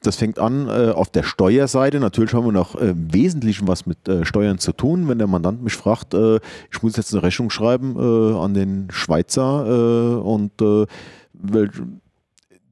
das 0.07 0.17
fängt 0.17 0.39
an 0.39 0.69
äh, 0.69 0.91
auf 0.91 1.11
der 1.11 1.23
Steuerseite. 1.23 2.01
Natürlich 2.01 2.33
haben 2.35 2.47
wir 2.47 2.53
noch 2.53 2.75
äh, 2.75 2.91
im 2.91 3.13
Wesentlichen 3.13 3.67
was 3.69 3.87
mit 3.87 4.09
äh, 4.09 4.25
Steuern 4.25 4.59
zu 4.59 4.73
tun. 4.73 5.09
Wenn 5.09 5.19
der 5.19 5.27
Mandant 5.27 5.63
mich 5.63 5.75
fragt, 5.75 6.15
äh, 6.15 6.37
ich 6.73 6.83
muss 6.83 6.97
jetzt 6.97 7.13
eine 7.13 7.23
Rechnung 7.23 7.51
schreiben 7.51 7.97
äh, 7.99 8.39
an 8.39 8.55
den 8.55 8.89
Schweizer 8.91 9.67
äh, 9.67 10.21
und 10.21 10.53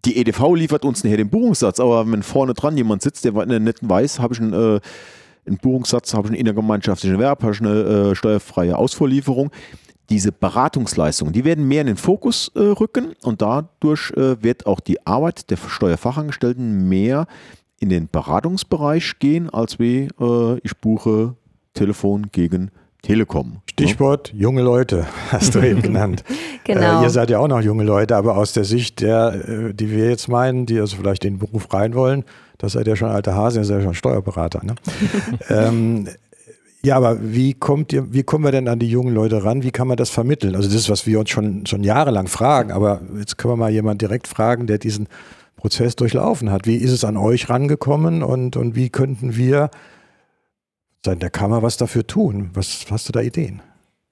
die 0.05 0.17
EDV 0.19 0.55
liefert 0.55 0.85
uns 0.85 1.03
nachher 1.03 1.17
den 1.17 1.31
Buchungssatz, 1.31 1.81
aber 1.81 2.11
wenn 2.11 2.23
vorne 2.23 2.55
dran 2.55 2.77
jemand 2.77 3.03
sitzt, 3.03 3.25
der 3.25 3.33
nicht 3.61 3.79
weiß, 3.83 4.21
habe 4.21 4.35
ich 4.35 4.41
einen, 4.41 4.53
einen 4.55 5.59
Buchungssatz, 5.63 6.13
habe 6.15 6.27
ich 6.27 6.33
einen 6.33 6.41
innergemeinschaftlichen 6.41 7.17
Erwerb, 7.17 7.43
habe 7.43 7.53
ich 7.53 7.61
eine 7.61 8.15
steuerfreie 8.15 8.77
Ausfuhrlieferung 8.77 9.51
diese 10.11 10.33
Beratungsleistungen, 10.33 11.33
die 11.33 11.45
werden 11.45 11.67
mehr 11.67 11.81
in 11.81 11.87
den 11.87 11.97
Fokus 11.97 12.51
äh, 12.55 12.61
rücken 12.61 13.15
und 13.23 13.43
dadurch 13.43 14.11
äh, 14.13 14.43
wird 14.43 14.67
auch 14.67 14.81
die 14.81 15.07
Arbeit 15.07 15.51
der 15.51 15.57
Steuerfachangestellten 15.57 16.89
mehr 16.89 17.27
in 17.81 17.89
den 17.89 18.09
Beratungsbereich 18.11 19.19
gehen, 19.19 19.51
als 19.51 19.79
wie 19.79 20.09
äh, 20.21 20.59
ich 20.63 20.77
buche 20.77 21.37
Telefon 21.75 22.29
gegen 22.33 22.71
Telekom. 23.03 23.61
Stichwort 23.71 24.33
ja? 24.33 24.41
junge 24.41 24.63
Leute, 24.63 25.07
hast 25.31 25.55
du 25.55 25.61
eben 25.61 25.83
genannt. 25.83 26.25
genau. 26.65 27.01
Äh, 27.01 27.05
ihr 27.05 27.11
seid 27.11 27.31
ja 27.31 27.39
auch 27.39 27.49
noch 27.49 27.61
junge 27.61 27.85
Leute, 27.85 28.17
aber 28.17 28.37
aus 28.37 28.53
der 28.53 28.65
Sicht 28.65 29.01
der, 29.01 29.35
äh, 29.35 29.75
die 29.75 29.91
wir 29.91 30.09
jetzt 30.09 30.29
meinen, 30.29 30.67
die 30.67 30.81
also 30.81 30.97
vielleicht 30.97 31.25
in 31.25 31.35
den 31.35 31.39
Beruf 31.39 31.73
rein 31.73 31.95
wollen, 31.95 32.25
das 32.59 32.73
seid 32.73 32.87
ihr 32.87 32.97
schon 32.97 33.11
alter 33.11 33.35
Hase, 33.35 33.61
ihr 33.61 33.65
seid 33.65 33.79
ja 33.79 33.85
schon 33.85 33.95
Steuerberater. 33.95 34.63
Ne? 34.65 34.75
ähm, 35.51 36.09
ja, 36.85 36.97
aber 36.97 37.19
wie 37.21 37.55
kommt 37.55 37.93
ihr, 37.93 38.13
wie 38.13 38.23
kommen 38.23 38.45
wir 38.45 38.53
denn 38.53 38.69
an 38.69 38.79
die 38.79 38.89
jungen 38.89 39.15
Leute 39.15 39.43
ran? 39.43 39.63
Wie 39.63 39.71
kann 39.71 39.89
man 39.89 39.97
das 39.97 40.11
vermitteln? 40.11 40.55
Also 40.55 40.69
das 40.69 40.77
ist, 40.77 40.91
was 40.91 41.07
wir 41.07 41.19
uns 41.19 41.31
schon, 41.31 41.67
schon 41.67 41.83
jahrelang 41.83 42.29
fragen, 42.29 42.73
aber 42.73 43.01
jetzt 43.19 43.39
können 43.39 43.53
wir 43.53 43.57
mal 43.57 43.71
jemanden 43.71 43.99
direkt 43.99 44.29
fragen, 44.29 44.67
der 44.67 44.79
diesen 44.79 45.09
Prozess 45.57 45.97
durchlaufen 45.97 46.51
hat. 46.51 46.67
Wie 46.67 46.77
ist 46.77 46.93
es 46.93 47.05
an 47.05 47.17
euch 47.17 47.49
rangekommen 47.49 48.23
und, 48.23 48.57
und 48.57 48.77
wie 48.77 48.91
könnten 48.91 49.37
wir 49.37 49.71
seit 51.05 51.23
der 51.23 51.31
Kammer 51.31 51.63
was 51.63 51.77
dafür 51.77 52.07
tun? 52.07 52.51
Was 52.55 52.87
hast 52.91 53.09
du 53.09 53.13
da 53.13 53.21
Ideen? 53.21 53.63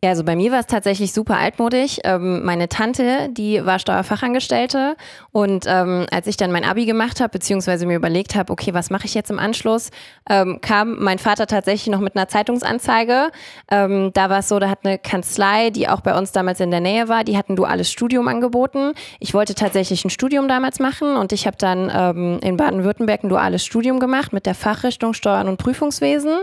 Ja, 0.04 0.10
also 0.10 0.24
bei 0.24 0.34
mir 0.34 0.50
war 0.50 0.58
es 0.58 0.66
tatsächlich 0.66 1.12
super 1.12 1.38
altmodisch. 1.38 2.00
Ähm, 2.02 2.44
meine 2.44 2.68
Tante, 2.68 3.28
die 3.30 3.64
war 3.64 3.78
Steuerfachangestellte 3.78 4.96
und 5.30 5.64
ähm, 5.68 6.06
als 6.10 6.26
ich 6.26 6.36
dann 6.36 6.50
mein 6.50 6.64
Abi 6.64 6.86
gemacht 6.86 7.20
habe, 7.20 7.28
beziehungsweise 7.28 7.86
mir 7.86 7.94
überlegt 7.94 8.34
habe, 8.34 8.52
okay, 8.52 8.74
was 8.74 8.90
mache 8.90 9.04
ich 9.04 9.14
jetzt 9.14 9.30
im 9.30 9.38
Anschluss, 9.38 9.90
ähm, 10.28 10.60
kam 10.60 10.96
mein 10.98 11.20
Vater 11.20 11.46
tatsächlich 11.46 11.86
noch 11.86 12.00
mit 12.00 12.16
einer 12.16 12.26
Zeitungsanzeige. 12.26 13.30
Ähm, 13.70 14.10
da 14.12 14.28
war 14.28 14.40
es 14.40 14.48
so, 14.48 14.58
da 14.58 14.70
hat 14.70 14.80
eine 14.82 14.98
Kanzlei, 14.98 15.70
die 15.70 15.88
auch 15.88 16.00
bei 16.00 16.18
uns 16.18 16.32
damals 16.32 16.58
in 16.58 16.72
der 16.72 16.80
Nähe 16.80 17.08
war, 17.08 17.22
die 17.22 17.38
hat 17.38 17.48
ein 17.48 17.54
duales 17.54 17.88
Studium 17.88 18.26
angeboten. 18.26 18.94
Ich 19.20 19.34
wollte 19.34 19.54
tatsächlich 19.54 20.04
ein 20.04 20.10
Studium 20.10 20.48
damals 20.48 20.80
machen 20.80 21.14
und 21.14 21.30
ich 21.30 21.46
habe 21.46 21.58
dann 21.58 21.92
ähm, 21.94 22.40
in 22.42 22.56
Baden-Württemberg 22.56 23.22
ein 23.22 23.28
duales 23.28 23.64
Studium 23.64 24.00
gemacht 24.00 24.32
mit 24.32 24.46
der 24.46 24.56
Fachrichtung 24.56 25.14
Steuern 25.14 25.46
und 25.46 25.58
Prüfungswesen. 25.58 26.40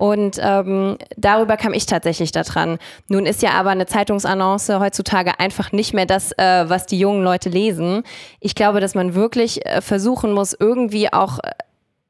Und 0.00 0.38
ähm, 0.40 0.96
darüber 1.18 1.58
kam 1.58 1.74
ich 1.74 1.84
tatsächlich 1.84 2.32
daran. 2.32 2.78
Nun 3.08 3.26
ist 3.26 3.42
ja 3.42 3.50
aber 3.50 3.68
eine 3.68 3.84
Zeitungsannonce 3.84 4.80
heutzutage 4.80 5.38
einfach 5.38 5.72
nicht 5.72 5.92
mehr 5.92 6.06
das, 6.06 6.32
äh, 6.38 6.64
was 6.68 6.86
die 6.86 6.98
jungen 6.98 7.22
Leute 7.22 7.50
lesen. 7.50 8.04
Ich 8.40 8.54
glaube, 8.54 8.80
dass 8.80 8.94
man 8.94 9.14
wirklich 9.14 9.66
äh, 9.66 9.82
versuchen 9.82 10.32
muss, 10.32 10.56
irgendwie 10.58 11.12
auch 11.12 11.40
äh, 11.40 11.50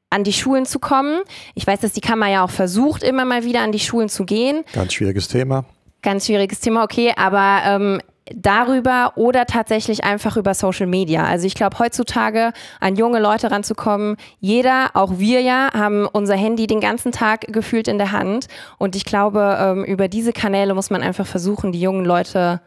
an 0.09 0.23
die 0.23 0.31
Schulen 0.31 0.65
zu 0.65 0.79
kommen. 0.79 1.19
Ich 1.53 1.67
weiß, 1.67 1.81
dass 1.81 1.91
die 1.91 1.99
Kammer 1.99 2.29
ja 2.29 2.45
auch 2.45 2.49
versucht, 2.49 3.03
immer 3.03 3.25
mal 3.25 3.43
wieder 3.43 3.59
an 3.59 3.73
die 3.73 3.79
Schulen 3.79 4.07
zu 4.07 4.23
gehen. 4.23 4.63
Ganz 4.71 4.93
schwieriges 4.93 5.27
Thema. 5.27 5.65
Ganz 6.01 6.27
schwieriges 6.27 6.61
Thema, 6.61 6.85
okay, 6.85 7.13
aber 7.17 7.59
ähm, 7.65 8.01
darüber 8.33 9.13
oder 9.15 9.45
tatsächlich 9.45 10.03
einfach 10.03 10.37
über 10.37 10.53
Social 10.53 10.87
Media. 10.87 11.25
Also 11.25 11.47
ich 11.47 11.55
glaube, 11.55 11.79
heutzutage 11.79 12.53
an 12.79 12.95
junge 12.95 13.19
Leute 13.19 13.51
ranzukommen, 13.51 14.17
jeder, 14.39 14.91
auch 14.93 15.17
wir 15.17 15.41
ja, 15.41 15.69
haben 15.73 16.07
unser 16.07 16.35
Handy 16.35 16.67
den 16.67 16.79
ganzen 16.79 17.11
Tag 17.11 17.47
gefühlt 17.47 17.87
in 17.87 17.97
der 17.97 18.11
Hand. 18.11 18.47
Und 18.77 18.95
ich 18.95 19.05
glaube, 19.05 19.57
ähm, 19.59 19.83
über 19.83 20.07
diese 20.07 20.33
Kanäle 20.33 20.73
muss 20.73 20.89
man 20.89 21.01
einfach 21.01 21.25
versuchen, 21.25 21.71
die 21.71 21.81
jungen 21.81 22.05
Leute 22.05 22.61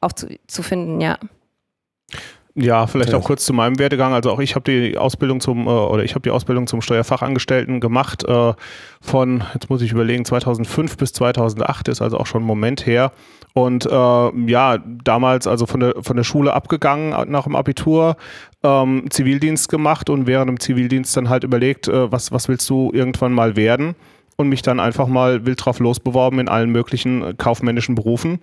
auch 0.00 0.12
zu, 0.12 0.28
zu 0.46 0.62
finden, 0.62 1.00
ja. 1.00 1.18
Ja, 2.60 2.88
vielleicht 2.88 3.14
auch 3.14 3.22
kurz 3.22 3.44
zu 3.44 3.52
meinem 3.52 3.78
Werdegang. 3.78 4.12
Also 4.12 4.32
auch 4.32 4.40
ich 4.40 4.56
habe 4.56 4.68
die 4.68 4.98
Ausbildung 4.98 5.40
zum 5.40 5.68
äh, 5.68 5.70
oder 5.70 6.02
ich 6.02 6.16
habe 6.16 6.22
die 6.22 6.30
Ausbildung 6.30 6.66
zum 6.66 6.82
Steuerfachangestellten 6.82 7.78
gemacht 7.78 8.24
äh, 8.24 8.52
von 9.00 9.44
jetzt 9.54 9.70
muss 9.70 9.80
ich 9.80 9.92
überlegen 9.92 10.24
2005 10.24 10.96
bis 10.96 11.12
2008 11.12 11.86
ist 11.86 12.02
also 12.02 12.18
auch 12.18 12.26
schon 12.26 12.42
ein 12.42 12.46
Moment 12.46 12.84
her. 12.84 13.12
Und 13.54 13.86
äh, 13.86 14.50
ja, 14.50 14.78
damals 15.04 15.46
also 15.46 15.66
von 15.66 15.80
der, 15.80 15.94
von 16.00 16.16
der 16.16 16.24
Schule 16.24 16.52
abgegangen 16.52 17.30
nach 17.30 17.44
dem 17.44 17.54
Abitur, 17.54 18.16
ähm, 18.64 19.04
Zivildienst 19.08 19.68
gemacht 19.68 20.10
und 20.10 20.26
während 20.26 20.48
dem 20.48 20.58
Zivildienst 20.58 21.16
dann 21.16 21.28
halt 21.28 21.44
überlegt, 21.44 21.86
äh, 21.86 22.10
was, 22.10 22.32
was 22.32 22.48
willst 22.48 22.68
du 22.68 22.90
irgendwann 22.92 23.32
mal 23.32 23.54
werden? 23.54 23.94
Und 24.36 24.48
mich 24.48 24.62
dann 24.62 24.80
einfach 24.80 25.06
mal 25.06 25.46
wild 25.46 25.64
drauf 25.64 25.78
losbeworben 25.78 26.40
in 26.40 26.48
allen 26.48 26.70
möglichen 26.70 27.36
kaufmännischen 27.38 27.94
Berufen. 27.94 28.40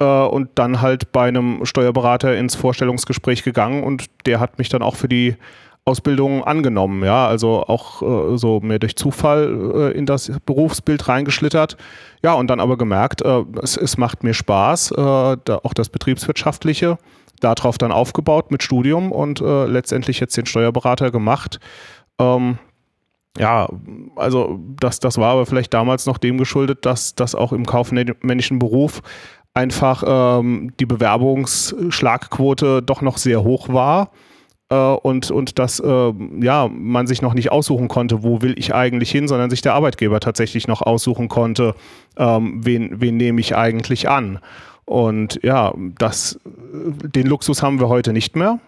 Äh, 0.00 0.04
und 0.04 0.50
dann 0.54 0.80
halt 0.80 1.12
bei 1.12 1.28
einem 1.28 1.64
Steuerberater 1.64 2.36
ins 2.36 2.54
Vorstellungsgespräch 2.54 3.42
gegangen 3.42 3.82
und 3.82 4.06
der 4.26 4.40
hat 4.40 4.58
mich 4.58 4.68
dann 4.68 4.82
auch 4.82 4.96
für 4.96 5.08
die 5.08 5.36
Ausbildung 5.88 6.44
angenommen, 6.44 7.02
ja, 7.02 7.26
also 7.26 7.62
auch 7.62 8.02
äh, 8.02 8.36
so 8.36 8.60
mehr 8.60 8.78
durch 8.78 8.94
Zufall 8.96 9.70
äh, 9.74 9.98
in 9.98 10.04
das 10.04 10.30
Berufsbild 10.44 11.08
reingeschlittert. 11.08 11.78
Ja, 12.22 12.34
und 12.34 12.48
dann 12.48 12.60
aber 12.60 12.76
gemerkt, 12.76 13.22
äh, 13.22 13.44
es, 13.62 13.78
es, 13.78 13.96
macht 13.96 14.22
mir 14.22 14.34
Spaß, 14.34 14.90
äh, 14.92 14.94
da 14.94 15.60
auch 15.62 15.72
das 15.72 15.88
Betriebswirtschaftliche, 15.88 16.98
darauf 17.40 17.78
dann 17.78 17.90
aufgebaut 17.90 18.50
mit 18.50 18.62
Studium 18.62 19.12
und 19.12 19.40
äh, 19.40 19.64
letztendlich 19.64 20.20
jetzt 20.20 20.36
den 20.36 20.44
Steuerberater 20.44 21.10
gemacht. 21.10 21.58
Ähm, 22.18 22.58
ja, 23.38 23.68
also 24.16 24.58
das, 24.80 25.00
das 25.00 25.16
war 25.16 25.32
aber 25.32 25.46
vielleicht 25.46 25.72
damals 25.72 26.06
noch 26.06 26.18
dem 26.18 26.38
geschuldet, 26.38 26.84
dass 26.84 27.14
das 27.14 27.34
auch 27.34 27.52
im 27.52 27.64
kaufmännischen 27.64 28.58
Beruf 28.58 29.00
einfach 29.58 30.04
ähm, 30.06 30.72
die 30.78 30.86
Bewerbungsschlagquote 30.86 32.80
doch 32.80 33.02
noch 33.02 33.18
sehr 33.18 33.42
hoch 33.42 33.68
war 33.68 34.12
äh, 34.70 34.76
und, 34.76 35.32
und 35.32 35.58
dass 35.58 35.80
äh, 35.80 36.12
ja, 36.40 36.68
man 36.70 37.08
sich 37.08 37.22
noch 37.22 37.34
nicht 37.34 37.50
aussuchen 37.50 37.88
konnte, 37.88 38.22
wo 38.22 38.40
will 38.40 38.54
ich 38.56 38.72
eigentlich 38.74 39.10
hin, 39.10 39.26
sondern 39.26 39.50
sich 39.50 39.60
der 39.60 39.74
Arbeitgeber 39.74 40.20
tatsächlich 40.20 40.68
noch 40.68 40.80
aussuchen 40.80 41.28
konnte, 41.28 41.74
ähm, 42.16 42.60
wen, 42.64 43.00
wen 43.00 43.16
nehme 43.16 43.40
ich 43.40 43.56
eigentlich 43.56 44.08
an. 44.08 44.38
Und 44.84 45.40
ja, 45.42 45.74
das, 45.98 46.38
den 46.46 47.26
Luxus 47.26 47.62
haben 47.62 47.80
wir 47.80 47.88
heute 47.88 48.12
nicht 48.12 48.36
mehr. 48.36 48.60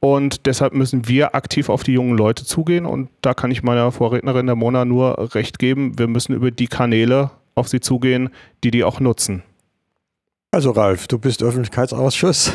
Und 0.00 0.46
deshalb 0.46 0.72
müssen 0.72 1.08
wir 1.08 1.34
aktiv 1.34 1.68
auf 1.68 1.82
die 1.82 1.92
jungen 1.92 2.16
Leute 2.16 2.46
zugehen. 2.46 2.86
Und 2.86 3.10
da 3.20 3.34
kann 3.34 3.50
ich 3.50 3.62
meiner 3.62 3.92
Vorrednerin 3.92 4.46
der 4.46 4.56
Mona 4.56 4.86
nur 4.86 5.34
recht 5.34 5.58
geben. 5.58 5.98
Wir 5.98 6.08
müssen 6.08 6.34
über 6.34 6.50
die 6.50 6.68
Kanäle 6.68 7.30
auf 7.54 7.68
sie 7.68 7.80
zugehen, 7.80 8.30
die 8.64 8.70
die 8.70 8.82
auch 8.82 8.98
nutzen. 8.98 9.42
Also 10.52 10.72
Ralf, 10.72 11.06
du 11.06 11.18
bist 11.18 11.42
Öffentlichkeitsausschuss. 11.42 12.52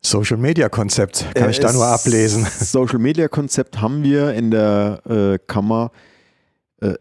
Social 0.00 0.36
Media 0.36 0.68
Konzept 0.68 1.24
kann 1.34 1.44
äh, 1.44 1.50
ich 1.52 1.60
da 1.60 1.72
nur 1.72 1.86
ablesen. 1.86 2.44
Social 2.60 2.98
Media 2.98 3.28
Konzept 3.28 3.80
haben 3.80 4.02
wir 4.02 4.34
in 4.34 4.50
der 4.50 5.00
äh, 5.08 5.38
Kammer 5.46 5.92
äh, 6.80 6.94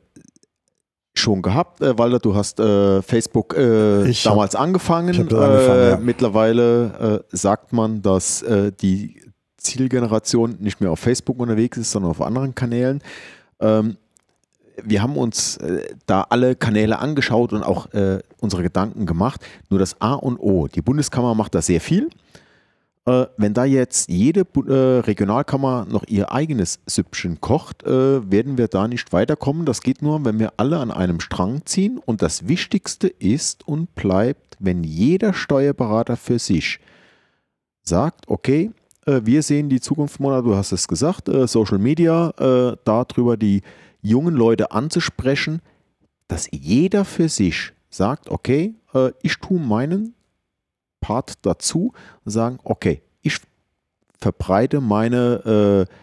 schon 1.16 1.42
gehabt. 1.42 1.82
Äh, 1.82 1.98
Walter, 1.98 2.20
du 2.20 2.36
hast 2.36 2.60
äh, 2.60 3.01
Facebook 3.01 3.58
äh, 3.58 4.13
damals 4.24 4.54
hab, 4.54 4.62
angefangen. 4.62 5.20
angefangen 5.20 5.90
ja. 5.90 5.98
Mittlerweile 5.98 7.25
sagt 7.32 7.74
man, 7.74 8.04
dass 8.04 8.46
die 8.82 9.20
Zielgeneration 9.58 10.58
nicht 10.60 10.82
mehr 10.82 10.92
auf 10.92 11.00
Facebook 11.00 11.40
unterwegs 11.40 11.78
ist, 11.78 11.92
sondern 11.92 12.12
auf 12.12 12.22
anderen 12.22 12.54
Kanälen. 12.54 13.01
Ähm, 13.60 13.98
wir 14.83 15.01
haben 15.01 15.17
uns 15.17 15.57
äh, 15.57 15.95
da 16.05 16.25
alle 16.29 16.55
Kanäle 16.55 17.00
angeschaut 17.00 17.53
und 17.53 17.63
auch 17.63 17.93
äh, 17.93 18.19
unsere 18.39 18.63
Gedanken 18.63 19.05
gemacht. 19.05 19.41
Nur 19.69 19.79
das 19.79 20.00
A 20.01 20.13
und 20.13 20.38
O, 20.38 20.67
die 20.67 20.81
Bundeskammer 20.81 21.35
macht 21.35 21.55
da 21.55 21.61
sehr 21.61 21.81
viel. 21.81 22.09
Äh, 23.05 23.25
wenn 23.38 23.53
da 23.53 23.65
jetzt 23.65 24.09
jede 24.09 24.41
äh, 24.41 25.00
Regionalkammer 25.00 25.88
noch 25.89 26.03
ihr 26.07 26.31
eigenes 26.31 26.79
Süppchen 26.85 27.41
kocht, 27.41 27.83
äh, 27.83 28.31
werden 28.31 28.57
wir 28.59 28.67
da 28.67 28.88
nicht 28.88 29.11
weiterkommen. 29.11 29.65
Das 29.65 29.81
geht 29.81 30.03
nur, 30.03 30.23
wenn 30.23 30.38
wir 30.38 30.53
alle 30.57 30.77
an 30.77 30.91
einem 30.91 31.19
Strang 31.19 31.65
ziehen. 31.65 32.00
Und 32.05 32.21
das 32.21 32.47
Wichtigste 32.47 33.07
ist 33.07 33.67
und 33.67 33.95
bleibt, 33.95 34.57
wenn 34.59 34.83
jeder 34.83 35.33
Steuerberater 35.33 36.15
für 36.15 36.38
sich 36.38 36.79
sagt, 37.81 38.27
okay, 38.27 38.69
äh, 39.07 39.21
wir 39.23 39.41
sehen 39.41 39.69
die 39.69 39.81
Zukunft, 39.81 40.19
Mona, 40.19 40.41
du 40.41 40.55
hast 40.55 40.71
es 40.71 40.88
gesagt, 40.88 41.27
Social 41.47 41.79
Media, 41.79 42.31
darüber 42.85 43.35
die 43.35 43.63
jungen 44.01 44.36
Leute 44.36 44.72
anzusprechen, 44.72 45.62
dass 46.27 46.48
jeder 46.51 47.05
für 47.05 47.29
sich 47.29 47.74
sagt, 47.89 48.29
okay, 48.29 48.75
äh, 48.93 49.12
ich 49.22 49.38
tue 49.38 49.60
meinen 49.60 50.15
Part 51.01 51.34
dazu 51.41 51.93
und 52.24 52.31
sagen, 52.31 52.60
okay, 52.63 53.01
ich 53.22 53.38
verbreite 54.20 54.81
meine 54.81 55.88
äh, 55.89 55.93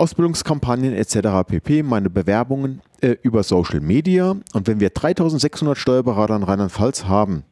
Ausbildungskampagnen 0.00 0.92
etc. 0.92 1.44
pp, 1.46 1.82
meine 1.82 2.10
Bewerbungen 2.10 2.82
äh, 3.00 3.16
über 3.22 3.42
Social 3.42 3.80
Media. 3.80 4.36
Und 4.52 4.66
wenn 4.66 4.78
wir 4.78 4.90
3600 4.90 5.76
Steuerberater 5.76 6.36
in 6.36 6.42
Rheinland-Pfalz 6.44 7.04
haben, 7.06 7.44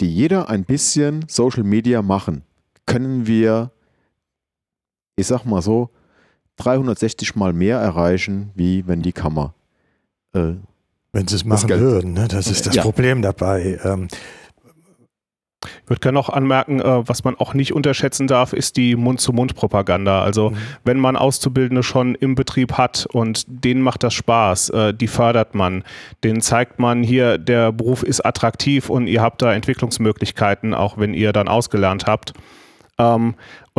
die 0.00 0.14
jeder 0.14 0.48
ein 0.48 0.64
bisschen 0.64 1.24
Social 1.28 1.62
Media 1.62 2.00
machen, 2.00 2.42
können 2.86 3.26
wir, 3.26 3.70
ich 5.16 5.26
sag 5.26 5.44
mal 5.44 5.60
so, 5.60 5.90
360 6.56 7.36
mal 7.36 7.52
mehr 7.52 7.78
erreichen, 7.78 8.50
wie 8.54 8.86
wenn 8.86 9.02
die 9.02 9.12
Kammer. 9.12 9.54
Äh, 10.34 10.54
wenn 11.12 11.26
sie 11.26 11.36
es 11.36 11.44
machen 11.44 11.68
würden, 11.68 12.12
ne? 12.12 12.28
das 12.28 12.46
ist 12.46 12.66
das 12.66 12.76
ja. 12.76 12.82
Problem 12.82 13.22
dabei. 13.22 13.80
Ähm, 13.82 14.08
ich 15.62 15.90
würde 15.90 16.00
gerne 16.00 16.14
noch 16.16 16.30
anmerken, 16.30 16.80
äh, 16.80 17.08
was 17.08 17.24
man 17.24 17.36
auch 17.36 17.52
nicht 17.52 17.74
unterschätzen 17.74 18.26
darf, 18.26 18.52
ist 18.52 18.76
die 18.76 18.96
Mund-zu-Mund-Propaganda. 18.96 20.22
Also 20.22 20.50
mhm. 20.50 20.56
wenn 20.84 20.98
man 20.98 21.16
Auszubildende 21.16 21.82
schon 21.82 22.14
im 22.14 22.34
Betrieb 22.34 22.74
hat 22.74 23.06
und 23.12 23.44
denen 23.46 23.82
macht 23.82 24.02
das 24.02 24.14
Spaß, 24.14 24.70
äh, 24.70 24.94
die 24.94 25.08
fördert 25.08 25.54
man, 25.54 25.84
denen 26.24 26.40
zeigt 26.40 26.78
man 26.78 27.02
hier, 27.02 27.36
der 27.36 27.72
Beruf 27.72 28.02
ist 28.02 28.24
attraktiv 28.24 28.88
und 28.88 29.06
ihr 29.06 29.20
habt 29.20 29.42
da 29.42 29.52
Entwicklungsmöglichkeiten, 29.52 30.72
auch 30.72 30.96
wenn 30.96 31.12
ihr 31.12 31.32
dann 31.32 31.48
ausgelernt 31.48 32.06
habt. 32.06 32.32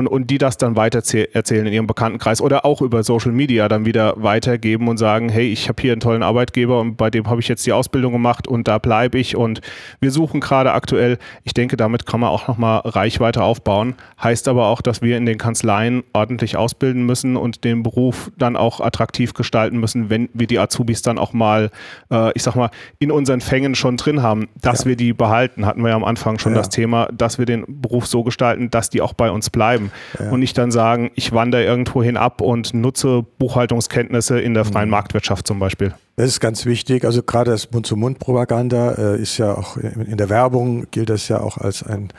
Und, 0.01 0.07
und 0.07 0.31
die 0.31 0.39
das 0.39 0.57
dann 0.57 0.75
weiter 0.75 1.03
erzählen 1.33 1.67
in 1.67 1.73
ihrem 1.73 1.85
Bekanntenkreis 1.85 2.41
oder 2.41 2.65
auch 2.65 2.81
über 2.81 3.03
Social 3.03 3.31
Media 3.31 3.67
dann 3.67 3.85
wieder 3.85 4.15
weitergeben 4.17 4.87
und 4.87 4.97
sagen, 4.97 5.29
hey, 5.29 5.51
ich 5.51 5.69
habe 5.69 5.79
hier 5.79 5.91
einen 5.91 6.01
tollen 6.01 6.23
Arbeitgeber 6.23 6.79
und 6.79 6.95
bei 6.95 7.11
dem 7.11 7.27
habe 7.27 7.39
ich 7.39 7.47
jetzt 7.47 7.67
die 7.67 7.71
Ausbildung 7.71 8.11
gemacht 8.11 8.47
und 8.47 8.67
da 8.67 8.79
bleibe 8.79 9.19
ich 9.19 9.35
und 9.35 9.61
wir 9.99 10.09
suchen 10.09 10.39
gerade 10.39 10.73
aktuell. 10.73 11.19
Ich 11.43 11.53
denke, 11.53 11.77
damit 11.77 12.07
kann 12.07 12.19
man 12.19 12.31
auch 12.31 12.47
nochmal 12.47 12.81
Reichweite 12.83 13.43
aufbauen. 13.43 13.93
Heißt 14.23 14.47
aber 14.47 14.67
auch, 14.69 14.81
dass 14.81 15.03
wir 15.03 15.17
in 15.17 15.27
den 15.27 15.37
Kanzleien 15.37 16.01
ordentlich 16.13 16.57
ausbilden 16.57 17.05
müssen 17.05 17.37
und 17.37 17.63
den 17.63 17.83
Beruf 17.83 18.31
dann 18.39 18.55
auch 18.55 18.81
attraktiv 18.81 19.35
gestalten 19.35 19.79
müssen, 19.79 20.09
wenn 20.09 20.29
wir 20.33 20.47
die 20.47 20.57
Azubis 20.57 21.03
dann 21.03 21.19
auch 21.19 21.33
mal, 21.33 21.69
äh, 22.09 22.31
ich 22.33 22.41
sag 22.41 22.55
mal, 22.55 22.71
in 22.97 23.11
unseren 23.11 23.41
Fängen 23.41 23.75
schon 23.75 23.97
drin 23.97 24.23
haben, 24.23 24.49
dass 24.59 24.79
ja. 24.79 24.85
wir 24.87 24.95
die 24.95 25.13
behalten. 25.13 25.67
Hatten 25.67 25.83
wir 25.83 25.89
ja 25.89 25.95
am 25.95 26.03
Anfang 26.03 26.39
schon 26.39 26.53
ja. 26.53 26.57
das 26.57 26.69
Thema, 26.69 27.07
dass 27.13 27.37
wir 27.37 27.45
den 27.45 27.65
Beruf 27.67 28.07
so 28.07 28.23
gestalten, 28.23 28.71
dass 28.71 28.89
die 28.89 29.01
auch 29.01 29.13
bei 29.13 29.29
uns 29.29 29.51
bleiben 29.51 29.90
ja. 30.19 30.29
und 30.29 30.39
nicht 30.39 30.57
dann 30.57 30.71
sagen, 30.71 31.11
ich 31.15 31.31
wandere 31.31 31.63
irgendwo 31.63 32.03
hin 32.03 32.17
ab 32.17 32.41
und 32.41 32.73
nutze 32.73 33.23
Buchhaltungskenntnisse 33.37 34.39
in 34.39 34.53
der 34.53 34.65
freien 34.65 34.89
mhm. 34.89 34.91
Marktwirtschaft 34.91 35.47
zum 35.47 35.59
Beispiel. 35.59 35.93
Das 36.15 36.27
ist 36.27 36.39
ganz 36.39 36.65
wichtig. 36.65 37.05
Also 37.05 37.23
gerade 37.23 37.51
das 37.51 37.71
Mund-zu-Mund-Propaganda 37.71 38.91
äh, 38.91 39.21
ist 39.21 39.37
ja 39.37 39.55
auch 39.55 39.77
in 39.77 40.17
der 40.17 40.29
Werbung 40.29 40.87
gilt 40.91 41.09
das 41.09 41.27
ja 41.27 41.39
auch 41.39 41.57
als 41.57 41.83
ein 41.83 42.09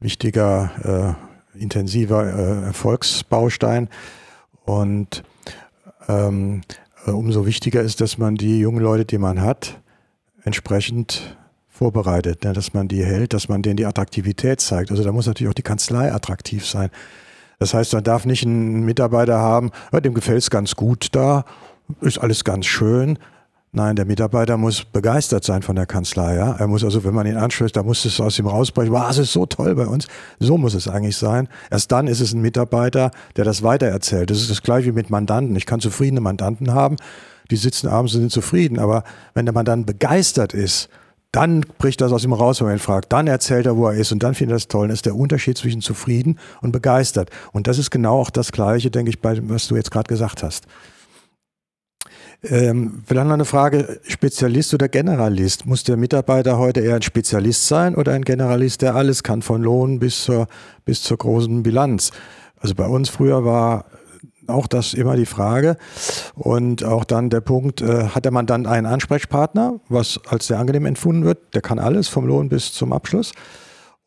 wichtiger, 0.00 1.16
äh, 1.56 1.60
intensiver 1.60 2.24
äh, 2.24 2.66
Erfolgsbaustein. 2.66 3.88
Und 4.64 5.22
ähm, 6.08 6.62
äh, 7.06 7.10
umso 7.10 7.46
wichtiger 7.46 7.82
ist, 7.82 8.00
dass 8.00 8.18
man 8.18 8.34
die 8.36 8.60
jungen 8.60 8.80
Leute, 8.80 9.04
die 9.04 9.18
man 9.18 9.40
hat, 9.40 9.80
entsprechend 10.44 11.36
vorbereitet, 11.76 12.44
ne, 12.44 12.52
dass 12.52 12.74
man 12.74 12.88
die 12.88 13.04
hält, 13.04 13.34
dass 13.34 13.48
man 13.48 13.62
denen 13.62 13.76
die 13.76 13.86
Attraktivität 13.86 14.60
zeigt. 14.60 14.90
Also 14.90 15.04
da 15.04 15.12
muss 15.12 15.26
natürlich 15.26 15.50
auch 15.50 15.54
die 15.54 15.62
Kanzlei 15.62 16.12
attraktiv 16.12 16.66
sein. 16.66 16.90
Das 17.58 17.74
heißt, 17.74 17.92
man 17.92 18.04
darf 18.04 18.26
nicht 18.26 18.44
einen 18.44 18.84
Mitarbeiter 18.84 19.38
haben, 19.38 19.70
ja, 19.92 20.00
dem 20.00 20.14
gefällt 20.14 20.38
es 20.38 20.50
ganz 20.50 20.74
gut 20.74 21.08
da, 21.12 21.44
ist 22.00 22.18
alles 22.18 22.44
ganz 22.44 22.66
schön. 22.66 23.18
Nein, 23.72 23.94
der 23.94 24.06
Mitarbeiter 24.06 24.56
muss 24.56 24.84
begeistert 24.84 25.44
sein 25.44 25.60
von 25.60 25.76
der 25.76 25.84
Kanzlei. 25.84 26.36
Ja? 26.36 26.52
Er 26.52 26.66
muss 26.66 26.82
also, 26.82 27.04
wenn 27.04 27.12
man 27.12 27.26
ihn 27.26 27.36
anspricht, 27.36 27.76
da 27.76 27.82
muss 27.82 28.06
es 28.06 28.20
aus 28.20 28.38
ihm 28.38 28.46
rausbrechen. 28.46 28.90
Wow, 28.90 29.10
es 29.10 29.18
ist 29.18 29.34
so 29.34 29.44
toll 29.44 29.74
bei 29.74 29.86
uns. 29.86 30.06
So 30.38 30.56
muss 30.56 30.72
es 30.72 30.88
eigentlich 30.88 31.18
sein. 31.18 31.46
Erst 31.70 31.92
dann 31.92 32.06
ist 32.06 32.20
es 32.20 32.32
ein 32.32 32.40
Mitarbeiter, 32.40 33.10
der 33.36 33.44
das 33.44 33.62
weitererzählt. 33.62 34.30
Das 34.30 34.38
ist 34.38 34.50
das 34.50 34.62
gleiche 34.62 34.86
wie 34.86 34.92
mit 34.92 35.10
Mandanten. 35.10 35.54
Ich 35.56 35.66
kann 35.66 35.80
zufriedene 35.80 36.22
Mandanten 36.22 36.72
haben, 36.72 36.96
die 37.50 37.56
sitzen 37.56 37.88
abends 37.88 38.14
und 38.14 38.20
sind 38.20 38.32
zufrieden. 38.32 38.78
Aber 38.78 39.04
wenn 39.34 39.44
der 39.44 39.52
Mandant 39.52 39.84
begeistert 39.84 40.54
ist 40.54 40.88
dann 41.32 41.60
bricht 41.78 42.00
das 42.00 42.12
aus 42.12 42.24
ihm 42.24 42.32
raus, 42.32 42.60
wenn 42.60 42.68
man 42.68 42.76
ihn 42.76 42.80
fragt. 42.80 43.12
Dann 43.12 43.26
erzählt 43.26 43.66
er, 43.66 43.76
wo 43.76 43.86
er 43.88 43.94
ist 43.94 44.12
und 44.12 44.22
dann 44.22 44.34
findet 44.34 44.54
er 44.54 44.56
das 44.56 44.68
toll. 44.68 44.88
Das 44.88 44.98
ist 44.98 45.06
der 45.06 45.16
Unterschied 45.16 45.58
zwischen 45.58 45.82
zufrieden 45.82 46.38
und 46.62 46.72
begeistert. 46.72 47.30
Und 47.52 47.66
das 47.66 47.78
ist 47.78 47.90
genau 47.90 48.20
auch 48.20 48.30
das 48.30 48.52
Gleiche, 48.52 48.90
denke 48.90 49.10
ich, 49.10 49.20
bei 49.20 49.38
was 49.48 49.68
du 49.68 49.76
jetzt 49.76 49.90
gerade 49.90 50.08
gesagt 50.08 50.42
hast. 50.42 50.66
Ähm, 52.42 53.02
vielleicht 53.06 53.26
noch 53.26 53.34
eine 53.34 53.44
Frage, 53.44 54.00
Spezialist 54.06 54.72
oder 54.74 54.88
Generalist? 54.88 55.66
Muss 55.66 55.84
der 55.84 55.96
Mitarbeiter 55.96 56.58
heute 56.58 56.80
eher 56.80 56.96
ein 56.96 57.02
Spezialist 57.02 57.66
sein 57.66 57.94
oder 57.94 58.12
ein 58.12 58.22
Generalist, 58.22 58.82
der 58.82 58.94
alles 58.94 59.22
kann, 59.22 59.42
von 59.42 59.62
Lohn 59.62 59.98
bis 59.98 60.24
zur, 60.24 60.46
bis 60.84 61.02
zur 61.02 61.16
großen 61.16 61.62
Bilanz? 61.62 62.12
Also 62.58 62.74
bei 62.74 62.86
uns 62.86 63.08
früher 63.08 63.44
war 63.44 63.86
auch 64.48 64.66
das 64.66 64.94
immer 64.94 65.16
die 65.16 65.26
Frage. 65.26 65.76
Und 66.34 66.84
auch 66.84 67.04
dann 67.04 67.30
der 67.30 67.40
Punkt, 67.40 67.80
äh, 67.80 68.08
hat 68.08 68.24
der 68.24 68.32
Mandant 68.32 68.66
einen 68.66 68.86
Ansprechpartner, 68.86 69.80
was 69.88 70.20
als 70.28 70.46
sehr 70.46 70.58
angenehm 70.58 70.86
empfunden 70.86 71.24
wird, 71.24 71.54
der 71.54 71.62
kann 71.62 71.78
alles 71.78 72.08
vom 72.08 72.26
Lohn 72.26 72.48
bis 72.48 72.72
zum 72.72 72.92
Abschluss. 72.92 73.32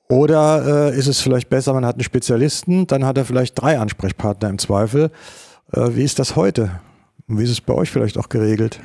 Oder 0.09 0.91
äh, 0.91 0.97
ist 0.97 1.07
es 1.07 1.21
vielleicht 1.21 1.49
besser, 1.49 1.73
man 1.73 1.85
hat 1.85 1.95
einen 1.95 2.03
Spezialisten, 2.03 2.87
dann 2.87 3.05
hat 3.05 3.17
er 3.17 3.25
vielleicht 3.25 3.61
drei 3.61 3.77
Ansprechpartner 3.77 4.49
im 4.49 4.57
Zweifel. 4.57 5.11
Äh, 5.71 5.89
wie 5.91 6.03
ist 6.03 6.17
das 6.17 6.35
heute? 6.35 6.79
Und 7.27 7.37
wie 7.37 7.43
ist 7.43 7.51
es 7.51 7.61
bei 7.61 7.73
euch 7.73 7.91
vielleicht 7.91 8.17
auch 8.17 8.29
geregelt? 8.29 8.79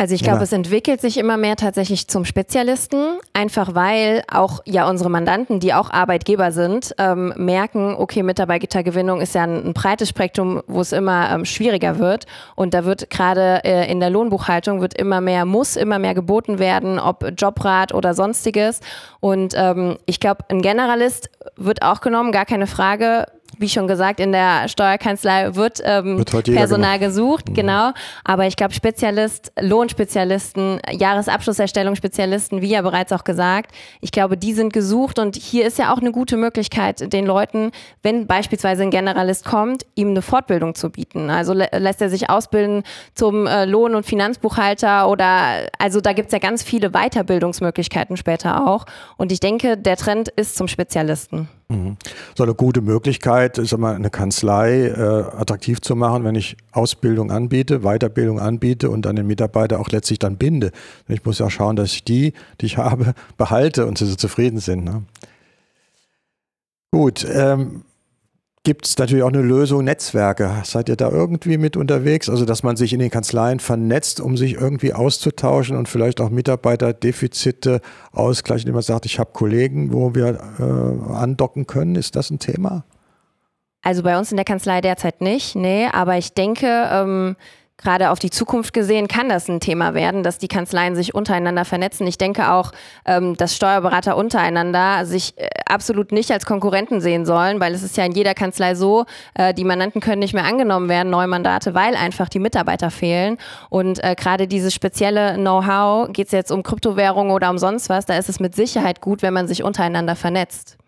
Also 0.00 0.14
ich 0.14 0.22
glaube, 0.22 0.38
ja. 0.38 0.44
es 0.44 0.52
entwickelt 0.52 1.00
sich 1.00 1.18
immer 1.18 1.36
mehr 1.36 1.56
tatsächlich 1.56 2.06
zum 2.06 2.24
Spezialisten, 2.24 3.18
einfach 3.32 3.74
weil 3.74 4.22
auch 4.30 4.60
ja 4.64 4.88
unsere 4.88 5.10
Mandanten, 5.10 5.58
die 5.58 5.74
auch 5.74 5.90
Arbeitgeber 5.90 6.52
sind, 6.52 6.94
ähm, 6.98 7.34
merken, 7.36 7.96
okay, 7.98 8.22
Mitarbeitergewinnung 8.22 9.20
ist 9.20 9.34
ja 9.34 9.42
ein, 9.42 9.66
ein 9.66 9.74
breites 9.74 10.10
Spektrum, 10.10 10.62
wo 10.68 10.82
es 10.82 10.92
immer 10.92 11.30
ähm, 11.32 11.44
schwieriger 11.44 11.98
wird. 11.98 12.26
Und 12.54 12.74
da 12.74 12.84
wird 12.84 13.10
gerade 13.10 13.64
äh, 13.64 13.90
in 13.90 13.98
der 13.98 14.10
Lohnbuchhaltung 14.10 14.80
wird 14.80 14.94
immer 14.94 15.20
mehr, 15.20 15.44
muss 15.44 15.74
immer 15.74 15.98
mehr 15.98 16.14
geboten 16.14 16.60
werden, 16.60 17.00
ob 17.00 17.32
Jobrat 17.36 17.92
oder 17.92 18.14
sonstiges. 18.14 18.78
Und 19.18 19.54
ähm, 19.56 19.98
ich 20.06 20.20
glaube, 20.20 20.44
ein 20.48 20.62
Generalist 20.62 21.28
wird 21.56 21.82
auch 21.82 22.00
genommen, 22.00 22.30
gar 22.30 22.46
keine 22.46 22.68
Frage 22.68 23.26
wie 23.56 23.68
schon 23.68 23.88
gesagt, 23.88 24.20
in 24.20 24.32
der 24.32 24.68
Steuerkanzlei 24.68 25.54
wird, 25.54 25.80
ähm, 25.84 26.18
wird 26.18 26.44
Personal 26.44 26.98
gesucht, 26.98 27.48
mhm. 27.48 27.54
genau. 27.54 27.92
Aber 28.24 28.46
ich 28.46 28.56
glaube, 28.56 28.74
Spezialist, 28.74 29.52
Lohnspezialisten, 29.60 30.80
Jahresabschlusserstellungsspezialisten, 30.90 32.60
wie 32.62 32.70
ja 32.70 32.82
bereits 32.82 33.12
auch 33.12 33.24
gesagt, 33.24 33.72
ich 34.00 34.12
glaube, 34.12 34.36
die 34.36 34.52
sind 34.52 34.72
gesucht 34.72 35.18
und 35.18 35.36
hier 35.36 35.66
ist 35.66 35.78
ja 35.78 35.92
auch 35.92 35.98
eine 35.98 36.12
gute 36.12 36.36
Möglichkeit, 36.36 37.12
den 37.12 37.26
Leuten, 37.26 37.72
wenn 38.02 38.26
beispielsweise 38.26 38.82
ein 38.82 38.90
Generalist 38.90 39.44
kommt, 39.44 39.86
ihm 39.94 40.10
eine 40.10 40.22
Fortbildung 40.22 40.74
zu 40.74 40.90
bieten. 40.90 41.30
Also 41.30 41.52
lä 41.52 41.66
lässt 41.72 42.02
er 42.02 42.10
sich 42.10 42.30
ausbilden 42.30 42.82
zum 43.14 43.46
äh, 43.46 43.64
Lohn- 43.64 43.94
und 43.94 44.04
Finanzbuchhalter 44.04 45.08
oder, 45.08 45.68
also 45.78 46.00
da 46.00 46.12
gibt 46.12 46.26
es 46.26 46.32
ja 46.32 46.38
ganz 46.38 46.62
viele 46.62 46.90
Weiterbildungsmöglichkeiten 46.90 48.16
später 48.16 48.68
auch. 48.68 48.84
Und 49.16 49.32
ich 49.32 49.40
denke, 49.40 49.76
der 49.76 49.96
Trend 49.96 50.28
ist 50.28 50.56
zum 50.56 50.68
Spezialisten. 50.68 51.48
Mhm. 51.70 51.98
So 52.34 52.44
eine 52.44 52.54
gute 52.54 52.80
Möglichkeit, 52.80 53.60
sag 53.62 53.78
mal, 53.78 53.94
eine 53.94 54.08
Kanzlei 54.08 54.86
äh, 54.86 54.92
attraktiv 55.36 55.82
zu 55.82 55.96
machen, 55.96 56.24
wenn 56.24 56.34
ich 56.34 56.56
Ausbildung 56.72 57.30
anbiete, 57.30 57.80
Weiterbildung 57.80 58.40
anbiete 58.40 58.88
und 58.88 59.02
dann 59.02 59.16
den 59.16 59.26
Mitarbeiter 59.26 59.78
auch 59.78 59.90
letztlich 59.90 60.18
dann 60.18 60.38
binde. 60.38 60.72
Ich 61.08 61.24
muss 61.26 61.38
ja 61.38 61.50
schauen, 61.50 61.76
dass 61.76 61.92
ich 61.92 62.04
die, 62.04 62.32
die 62.60 62.66
ich 62.66 62.76
habe, 62.78 63.12
behalte 63.36 63.86
und 63.86 63.98
sie 63.98 64.06
so 64.06 64.14
zufrieden 64.14 64.60
sind. 64.60 64.84
Ne? 64.84 65.02
Gut, 66.90 67.26
ähm, 67.30 67.84
gibt 68.64 68.86
es 68.86 68.98
natürlich 68.98 69.22
auch 69.22 69.28
eine 69.28 69.42
Lösung 69.42 69.84
Netzwerke. 69.84 70.62
Seid 70.64 70.88
ihr 70.88 70.96
da 70.96 71.10
irgendwie 71.10 71.58
mit 71.58 71.76
unterwegs? 71.76 72.28
Also, 72.28 72.44
dass 72.44 72.62
man 72.62 72.76
sich 72.76 72.92
in 72.92 72.98
den 72.98 73.10
Kanzleien 73.10 73.60
vernetzt, 73.60 74.20
um 74.20 74.36
sich 74.36 74.54
irgendwie 74.54 74.92
auszutauschen 74.92 75.76
und 75.76 75.88
vielleicht 75.88 76.20
auch 76.20 76.30
Mitarbeiterdefizite 76.30 77.80
ausgleichen, 78.12 78.62
indem 78.62 78.74
man 78.74 78.82
sagt, 78.82 79.06
ich 79.06 79.18
habe 79.18 79.30
Kollegen, 79.32 79.92
wo 79.92 80.14
wir 80.14 80.38
äh, 80.58 81.12
andocken 81.14 81.66
können. 81.66 81.94
Ist 81.94 82.16
das 82.16 82.30
ein 82.30 82.38
Thema? 82.38 82.84
Also 83.82 84.02
bei 84.02 84.18
uns 84.18 84.30
in 84.30 84.36
der 84.36 84.44
Kanzlei 84.44 84.80
derzeit 84.80 85.20
nicht, 85.20 85.54
nee, 85.54 85.86
aber 85.90 86.18
ich 86.18 86.34
denke, 86.34 86.66
ähm, 86.90 87.36
gerade 87.78 88.10
auf 88.10 88.18
die 88.18 88.30
Zukunft 88.30 88.74
gesehen 88.74 89.08
kann 89.08 89.28
das 89.28 89.48
ein 89.48 89.60
Thema 89.60 89.94
werden, 89.94 90.22
dass 90.22 90.38
die 90.38 90.48
Kanzleien 90.48 90.96
sich 90.96 91.14
untereinander 91.14 91.64
vernetzen. 91.64 92.06
Ich 92.06 92.18
denke 92.18 92.50
auch, 92.50 92.72
ähm, 93.06 93.36
dass 93.36 93.54
Steuerberater 93.54 94.16
untereinander 94.16 95.06
sich 95.06 95.34
äh, 95.38 95.48
absolut 95.64 96.12
nicht 96.12 96.30
als 96.30 96.44
Konkurrenten 96.44 97.00
sehen 97.00 97.24
sollen, 97.24 97.60
weil 97.60 97.72
es 97.72 97.82
ist 97.82 97.96
ja 97.96 98.04
in 98.04 98.12
jeder 98.12 98.34
Kanzlei 98.34 98.74
so, 98.74 99.06
äh, 99.34 99.54
die 99.54 99.64
Mandanten 99.64 100.00
können 100.00 100.18
nicht 100.18 100.34
mehr 100.34 100.44
angenommen 100.44 100.88
werden, 100.88 101.10
neue 101.10 101.28
Mandate, 101.28 101.74
weil 101.74 101.94
einfach 101.94 102.28
die 102.28 102.40
Mitarbeiter 102.40 102.90
fehlen. 102.90 103.38
Und 103.70 104.02
äh, 104.02 104.16
gerade 104.16 104.48
dieses 104.48 104.74
spezielle 104.74 105.34
Know-how, 105.34 106.12
geht 106.12 106.26
es 106.26 106.32
jetzt 106.32 106.50
um 106.50 106.62
Kryptowährungen 106.62 107.32
oder 107.32 107.48
um 107.50 107.58
sonst 107.58 107.88
was, 107.88 108.06
da 108.06 108.18
ist 108.18 108.28
es 108.28 108.40
mit 108.40 108.56
Sicherheit 108.56 109.00
gut, 109.00 109.22
wenn 109.22 109.32
man 109.32 109.46
sich 109.46 109.62
untereinander 109.62 110.16
vernetzt. 110.16 110.78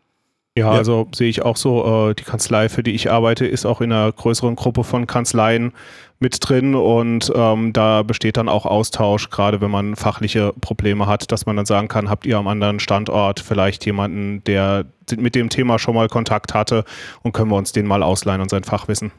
Ja, 0.58 0.72
ja, 0.72 0.78
also 0.78 1.06
sehe 1.14 1.28
ich 1.28 1.42
auch 1.42 1.56
so. 1.56 2.10
Äh, 2.10 2.14
die 2.14 2.24
Kanzlei, 2.24 2.68
für 2.68 2.82
die 2.82 2.90
ich 2.90 3.10
arbeite, 3.10 3.46
ist 3.46 3.66
auch 3.66 3.80
in 3.80 3.92
einer 3.92 4.10
größeren 4.10 4.56
Gruppe 4.56 4.82
von 4.82 5.06
Kanzleien 5.06 5.72
mit 6.20 6.36
drin 6.40 6.74
und 6.74 7.32
ähm, 7.34 7.72
da 7.72 8.02
besteht 8.02 8.36
dann 8.36 8.48
auch 8.48 8.66
Austausch, 8.66 9.30
gerade 9.30 9.60
wenn 9.62 9.70
man 9.70 9.96
fachliche 9.96 10.52
Probleme 10.60 11.06
hat, 11.06 11.32
dass 11.32 11.46
man 11.46 11.56
dann 11.56 11.66
sagen 11.66 11.88
kann, 11.88 12.10
habt 12.10 12.26
ihr 12.26 12.36
am 12.36 12.46
anderen 12.46 12.78
Standort 12.78 13.40
vielleicht 13.40 13.86
jemanden, 13.86 14.44
der 14.44 14.84
mit 15.16 15.34
dem 15.34 15.48
Thema 15.48 15.78
schon 15.78 15.94
mal 15.94 16.08
Kontakt 16.08 16.52
hatte 16.52 16.84
und 17.22 17.32
können 17.32 17.50
wir 17.50 17.56
uns 17.56 17.72
den 17.72 17.86
mal 17.86 18.02
ausleihen 18.02 18.42
und 18.42 18.50
sein 18.50 18.64
Fachwissen. 18.64 19.12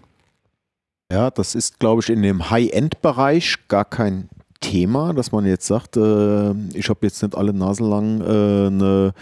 Ja, 1.12 1.32
das 1.32 1.56
ist, 1.56 1.80
glaube 1.80 2.02
ich, 2.02 2.10
in 2.10 2.22
dem 2.22 2.50
High-End-Bereich 2.50 3.68
gar 3.68 3.84
kein 3.84 4.30
Thema, 4.62 5.14
dass 5.14 5.32
man 5.32 5.46
jetzt 5.46 5.66
sagt, 5.66 5.98
äh, 5.98 6.52
ich 6.74 6.88
habe 6.88 7.00
jetzt 7.02 7.22
nicht 7.22 7.36
alle 7.36 7.52
Nase 7.52 7.84
lang 7.84 8.22
äh, 8.22 8.68
eine 8.68 9.14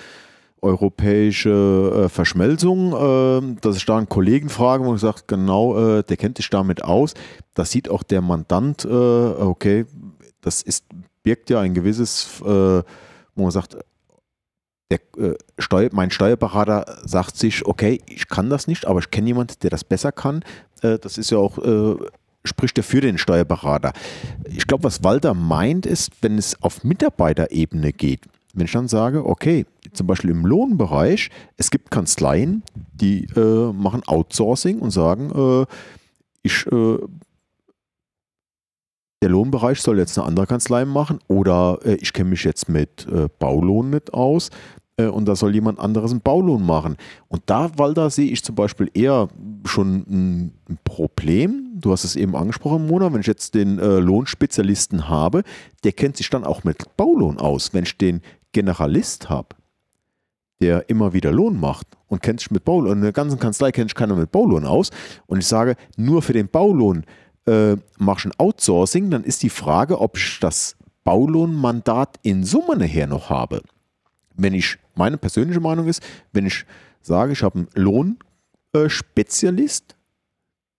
europäische 0.62 2.06
äh, 2.06 2.10
Verschmelzung, 2.10 2.93
äh, 2.93 3.60
dass 3.62 3.78
ich 3.78 3.86
da 3.86 3.98
einen 3.98 4.10
Kollegen 4.10 4.50
frage, 4.50 4.86
wo 4.86 4.95
ich 4.95 5.02
sage, 5.02 5.22
genau, 5.28 5.98
äh, 5.98 6.04
der 6.04 6.17
kennt 6.17 6.38
sich 6.38 6.50
damit 6.50 6.84
aus. 6.84 7.13
Da 7.54 7.65
sieht 7.65 7.89
auch 7.89 8.04
der 8.04 8.22
Mandant, 8.22 8.86
äh, 8.86 8.88
okay, 8.88 9.86
das 10.41 10.62
ist, 10.62 10.86
birgt 11.24 11.50
ja 11.50 11.60
ein 11.60 11.74
gewisses, 11.74 12.41
äh, 12.41 12.45
wo 12.45 12.84
man 13.43 13.52
sagt, 13.52 13.78
der, 14.91 15.00
äh, 15.17 15.36
Steuer, 15.58 15.89
mein 15.93 16.12
Steuerberater 16.12 17.00
sagt 17.06 17.38
sich, 17.38 17.65
okay, 17.65 18.02
ich 18.08 18.28
kann 18.28 18.50
das 18.50 18.67
nicht, 18.67 18.88
aber 18.88 19.00
ich 19.00 19.12
kenne 19.12 19.28
jemanden, 19.28 19.54
der 19.62 19.69
das 19.69 19.84
besser 19.84 20.12
kann. 20.12 20.43
das 20.82 21.17
ist 21.17 21.30
ja 21.30 21.38
auch 21.38 21.60
spricht 22.45 22.78
er 22.78 22.84
für 22.84 23.02
den 23.02 23.17
Steuerberater. 23.17 23.93
Ich 24.45 24.65
glaube, 24.65 24.86
was 24.86 25.04
Walter 25.04 25.34
meint, 25.34 25.86
ist, 25.86 26.12
wenn 26.22 26.38
es 26.38 26.62
auf 26.63 26.84
Mitarbeiterebene 26.84 27.93
geht, 27.93 28.22
wenn 28.54 28.65
ich 28.65 28.72
dann 28.72 28.88
sage, 28.88 29.26
okay, 29.26 29.65
zum 29.93 30.08
Beispiel 30.08 30.30
im 30.30 30.45
Lohnbereich, 30.45 31.30
es 31.58 31.71
gibt 31.71 31.91
Kanzleien, 31.91 32.63
die 32.93 33.25
äh, 33.36 33.73
machen 33.73 34.04
Outsourcing 34.08 34.80
und 34.80 34.91
sagen, 34.91 35.32
äh, 35.34 35.65
ich, 36.41 36.65
äh, 36.67 36.97
der 39.21 39.30
Lohnbereich 39.30 39.82
soll 39.82 39.99
jetzt 39.99 40.17
eine 40.17 40.28
andere 40.28 40.47
Kanzlei 40.47 40.86
machen 40.86 41.19
oder 41.28 41.80
äh, 41.84 41.95
ich 41.95 42.13
kenne 42.13 42.30
mich 42.30 42.43
jetzt 42.43 42.69
mit 42.69 43.08
äh, 43.08 43.28
Baulohn 43.39 43.89
nicht 43.89 44.13
aus, 44.13 44.49
äh, 44.99 45.08
und 45.08 45.25
da 45.25 45.36
soll 45.36 45.54
jemand 45.56 45.80
anderes 45.80 46.12
einen 46.12 46.21
Baulohn 46.21 46.65
machen. 46.65 46.97
Und 47.28 47.43
da, 47.45 47.71
Walter, 47.78 48.10
sehe 48.10 48.30
ich 48.30 48.43
zum 48.43 48.56
Beispiel 48.56 48.91
eher 48.93 49.30
schon 49.65 50.06
ein, 50.08 50.54
ein 50.69 50.80
Problem. 50.84 51.71
Du 51.75 51.91
hast 51.91 52.04
es 52.04 52.15
eben 52.15 52.36
angesprochen, 52.36 52.88
Mona, 52.88 53.12
wenn 53.13 53.21
ich 53.21 53.28
jetzt 53.28 53.56
den 53.56 53.80
äh, 53.80 53.99
Lohnspezialisten 53.99 55.08
habe, 55.08 55.43
der 55.84 55.93
kennt 55.93 56.17
sich 56.17 56.30
dann 56.30 56.43
auch 56.43 56.63
mit 56.63 56.97
Baulohn 56.97 57.38
aus. 57.38 57.73
Wenn 57.73 57.84
ich 57.84 57.97
den 57.97 58.21
Generalist 58.52 59.30
habe, 59.30 59.56
der 60.62 60.89
immer 60.89 61.13
wieder 61.13 61.32
Lohn 61.32 61.60
macht 61.60 61.88
und 62.08 62.22
kennt 62.22 62.39
sich 62.39 62.52
mit 62.52 62.65
Baulohn, 62.65 62.98
in 62.98 63.02
der 63.02 63.13
ganzen 63.13 63.39
Kanzlei 63.39 63.72
kennt 63.72 63.91
sich 63.91 63.95
keiner 63.95 64.15
mit 64.15 64.32
Baulohn 64.32 64.65
aus 64.65 64.89
und 65.26 65.39
ich 65.39 65.48
sage, 65.48 65.76
nur 65.95 66.22
für 66.22 66.34
den 66.34 66.50
Baulohn 66.50 67.06
äh, 67.45 67.76
mache 67.98 68.19
ich 68.19 68.26
ein 68.26 68.34
Outsourcing, 68.38 69.10
dann 69.10 69.24
ist 69.24 69.43
die 69.43 69.50
Frage, 69.50 70.00
ob 70.00 70.17
ich 70.17 70.39
das 70.39 70.76
Baulohnmandat 71.04 72.17
in 72.24 72.43
Summe 72.43 72.76
nachher 72.76 73.08
noch 73.08 73.30
habe 73.30 73.62
wenn 74.41 74.54
ich, 74.54 74.78
meine 74.95 75.17
persönliche 75.17 75.60
Meinung 75.60 75.88
ist, 75.88 76.02
wenn 76.32 76.45
ich 76.45 76.65
sage, 77.02 77.34
ich 77.34 77.43
habe 77.43 77.60
einen 77.60 77.67
Lohnspezialist, 78.74 79.95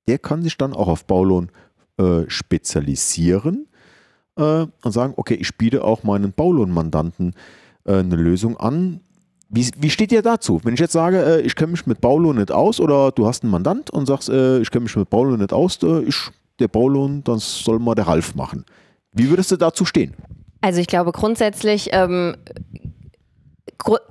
der 0.09 0.19
kann 0.19 0.43
sich 0.43 0.57
dann 0.57 0.73
auch 0.73 0.89
auf 0.89 1.05
Baulohn 1.05 1.51
äh, 1.99 2.23
spezialisieren 2.29 3.69
äh, 4.37 4.67
und 4.83 4.93
sagen, 4.93 5.13
okay, 5.17 5.35
ich 5.35 5.57
biete 5.57 5.85
auch 5.85 6.03
meinen 6.03 6.33
Baulohnmandanten 6.33 7.35
äh, 7.85 7.99
eine 7.99 8.17
Lösung 8.17 8.57
an. 8.57 9.01
Wie, 9.53 9.69
wie 9.77 9.91
steht 9.91 10.13
ihr 10.13 10.23
dazu? 10.23 10.61
Wenn 10.63 10.75
ich 10.75 10.81
jetzt 10.81 10.93
sage, 10.93 11.23
äh, 11.23 11.41
ich 11.41 11.57
kenne 11.57 11.73
mich 11.73 11.85
mit 11.85 12.01
Baulohn 12.01 12.37
nicht 12.37 12.53
aus 12.53 12.79
oder 12.79 13.11
du 13.11 13.27
hast 13.27 13.43
einen 13.43 13.51
Mandant 13.51 13.91
und 13.91 14.07
sagst, 14.07 14.29
äh, 14.29 14.61
ich 14.61 14.71
kenne 14.71 14.85
mich 14.85 14.95
mit 14.95 15.11
Baulohn 15.11 15.41
nicht 15.41 15.53
aus, 15.53 15.83
äh, 15.83 16.03
ich, 16.03 16.31
der 16.61 16.69
Baulohn, 16.69 17.25
das 17.25 17.59
soll 17.59 17.81
mal 17.81 17.97
der 17.97 18.07
Ralf 18.07 18.37
machen. 18.37 18.65
Wie 19.13 19.29
würdest 19.29 19.51
du 19.51 19.57
dazu 19.57 19.85
stehen? 19.85 20.15
Also 20.61 20.81
ich 20.81 20.87
glaube 20.87 21.11
grundsätzlich 21.11 21.89
ähm, 21.93 22.37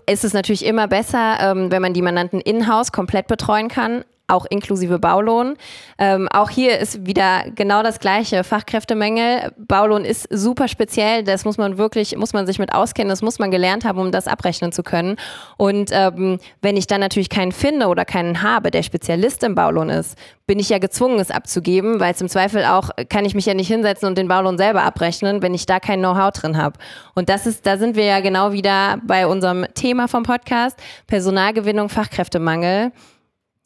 ist 0.08 0.26
es 0.26 0.34
natürlich 0.34 0.66
immer 0.66 0.90
besser, 0.90 1.38
ähm, 1.40 1.72
wenn 1.72 1.82
man 1.82 1.94
die 1.94 2.02
Mandanten 2.02 2.42
in-house 2.42 2.92
komplett 2.92 3.28
betreuen 3.28 3.70
kann 3.70 4.04
auch 4.30 4.46
inklusive 4.46 5.00
Baulohn. 5.00 5.56
Ähm, 5.98 6.28
auch 6.32 6.50
hier 6.50 6.80
ist 6.80 7.06
wieder 7.06 7.44
genau 7.56 7.84
das 7.84 8.00
gleiche 8.00 8.44
Fachkräftemängel. 8.44 9.52
Baulohn 9.58 10.06
ist 10.06 10.28
super 10.30 10.68
speziell, 10.68 11.24
das 11.24 11.46
muss 11.46 11.58
man 11.58 11.78
wirklich, 11.78 12.16
muss 12.18 12.34
man 12.34 12.46
sich 12.46 12.60
mit 12.60 12.74
auskennen, 12.74 13.10
das 13.10 13.22
muss 13.22 13.40
man 13.40 13.52
gelernt 13.52 13.86
haben, 13.86 14.00
um 14.00 14.12
das 14.12 14.28
abrechnen 14.28 14.72
zu 14.72 14.84
können. 14.84 15.18
Und 15.58 15.90
ähm, 15.94 16.40
wenn 16.62 16.78
ich 16.78 16.88
dann 16.88 17.02
natürlich 17.02 17.30
keinen 17.30 17.52
finde 17.52 17.88
oder 17.88 18.06
keinen 18.06 18.42
habe, 18.42 18.72
der 18.72 18.84
Spezialist 18.84 19.44
im 19.44 19.56
Baulohn 19.56 19.90
ist, 19.90 20.18
bin 20.50 20.58
ich 20.58 20.70
ja 20.70 20.80
gezwungen, 20.80 21.20
es 21.20 21.30
abzugeben, 21.30 22.00
weil 22.00 22.12
es 22.12 22.22
im 22.22 22.28
Zweifel 22.28 22.66
auch, 22.66 22.90
kann 23.10 23.24
ich 23.24 23.36
mich 23.36 23.46
ja 23.46 23.54
nicht 23.54 23.68
hinsetzen 23.68 24.08
und 24.08 24.18
den 24.18 24.28
Baulohn 24.28 24.58
selber 24.58 24.82
abrechnen, 24.82 25.44
wenn 25.44 25.54
ich 25.54 25.68
da 25.68 25.80
kein 25.80 26.00
Know-how 26.00 26.32
drin 26.32 26.58
habe. 26.58 26.80
Und 27.14 27.30
das 27.30 27.46
ist, 27.46 27.68
da 27.68 27.78
sind 27.78 27.96
wir 27.96 28.06
ja 28.06 28.20
genau 28.20 28.52
wieder 28.52 28.98
bei 29.06 29.28
unserem 29.28 29.68
Thema 29.76 30.08
vom 30.08 30.24
Podcast, 30.24 30.80
Personalgewinnung, 31.06 31.90
Fachkräftemangel. 31.90 32.92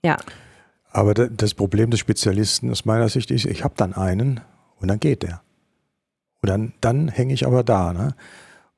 Ja. 0.03 0.17
Aber 0.93 1.15
das 1.15 1.55
Problem 1.55 1.89
des 1.89 1.99
Spezialisten 1.99 2.69
aus 2.69 2.85
meiner 2.85 3.09
Sicht 3.09 3.31
ist, 3.31 3.45
ich 3.45 3.63
habe 3.63 3.73
dann 3.75 3.93
einen 3.93 4.41
und 4.79 4.87
dann 4.87 4.99
geht 4.99 5.23
der. 5.23 5.41
Und 6.41 6.49
dann, 6.49 6.73
dann 6.81 7.07
hänge 7.07 7.33
ich 7.33 7.47
aber 7.47 7.63
da. 7.63 7.93
Ne? 7.93 8.15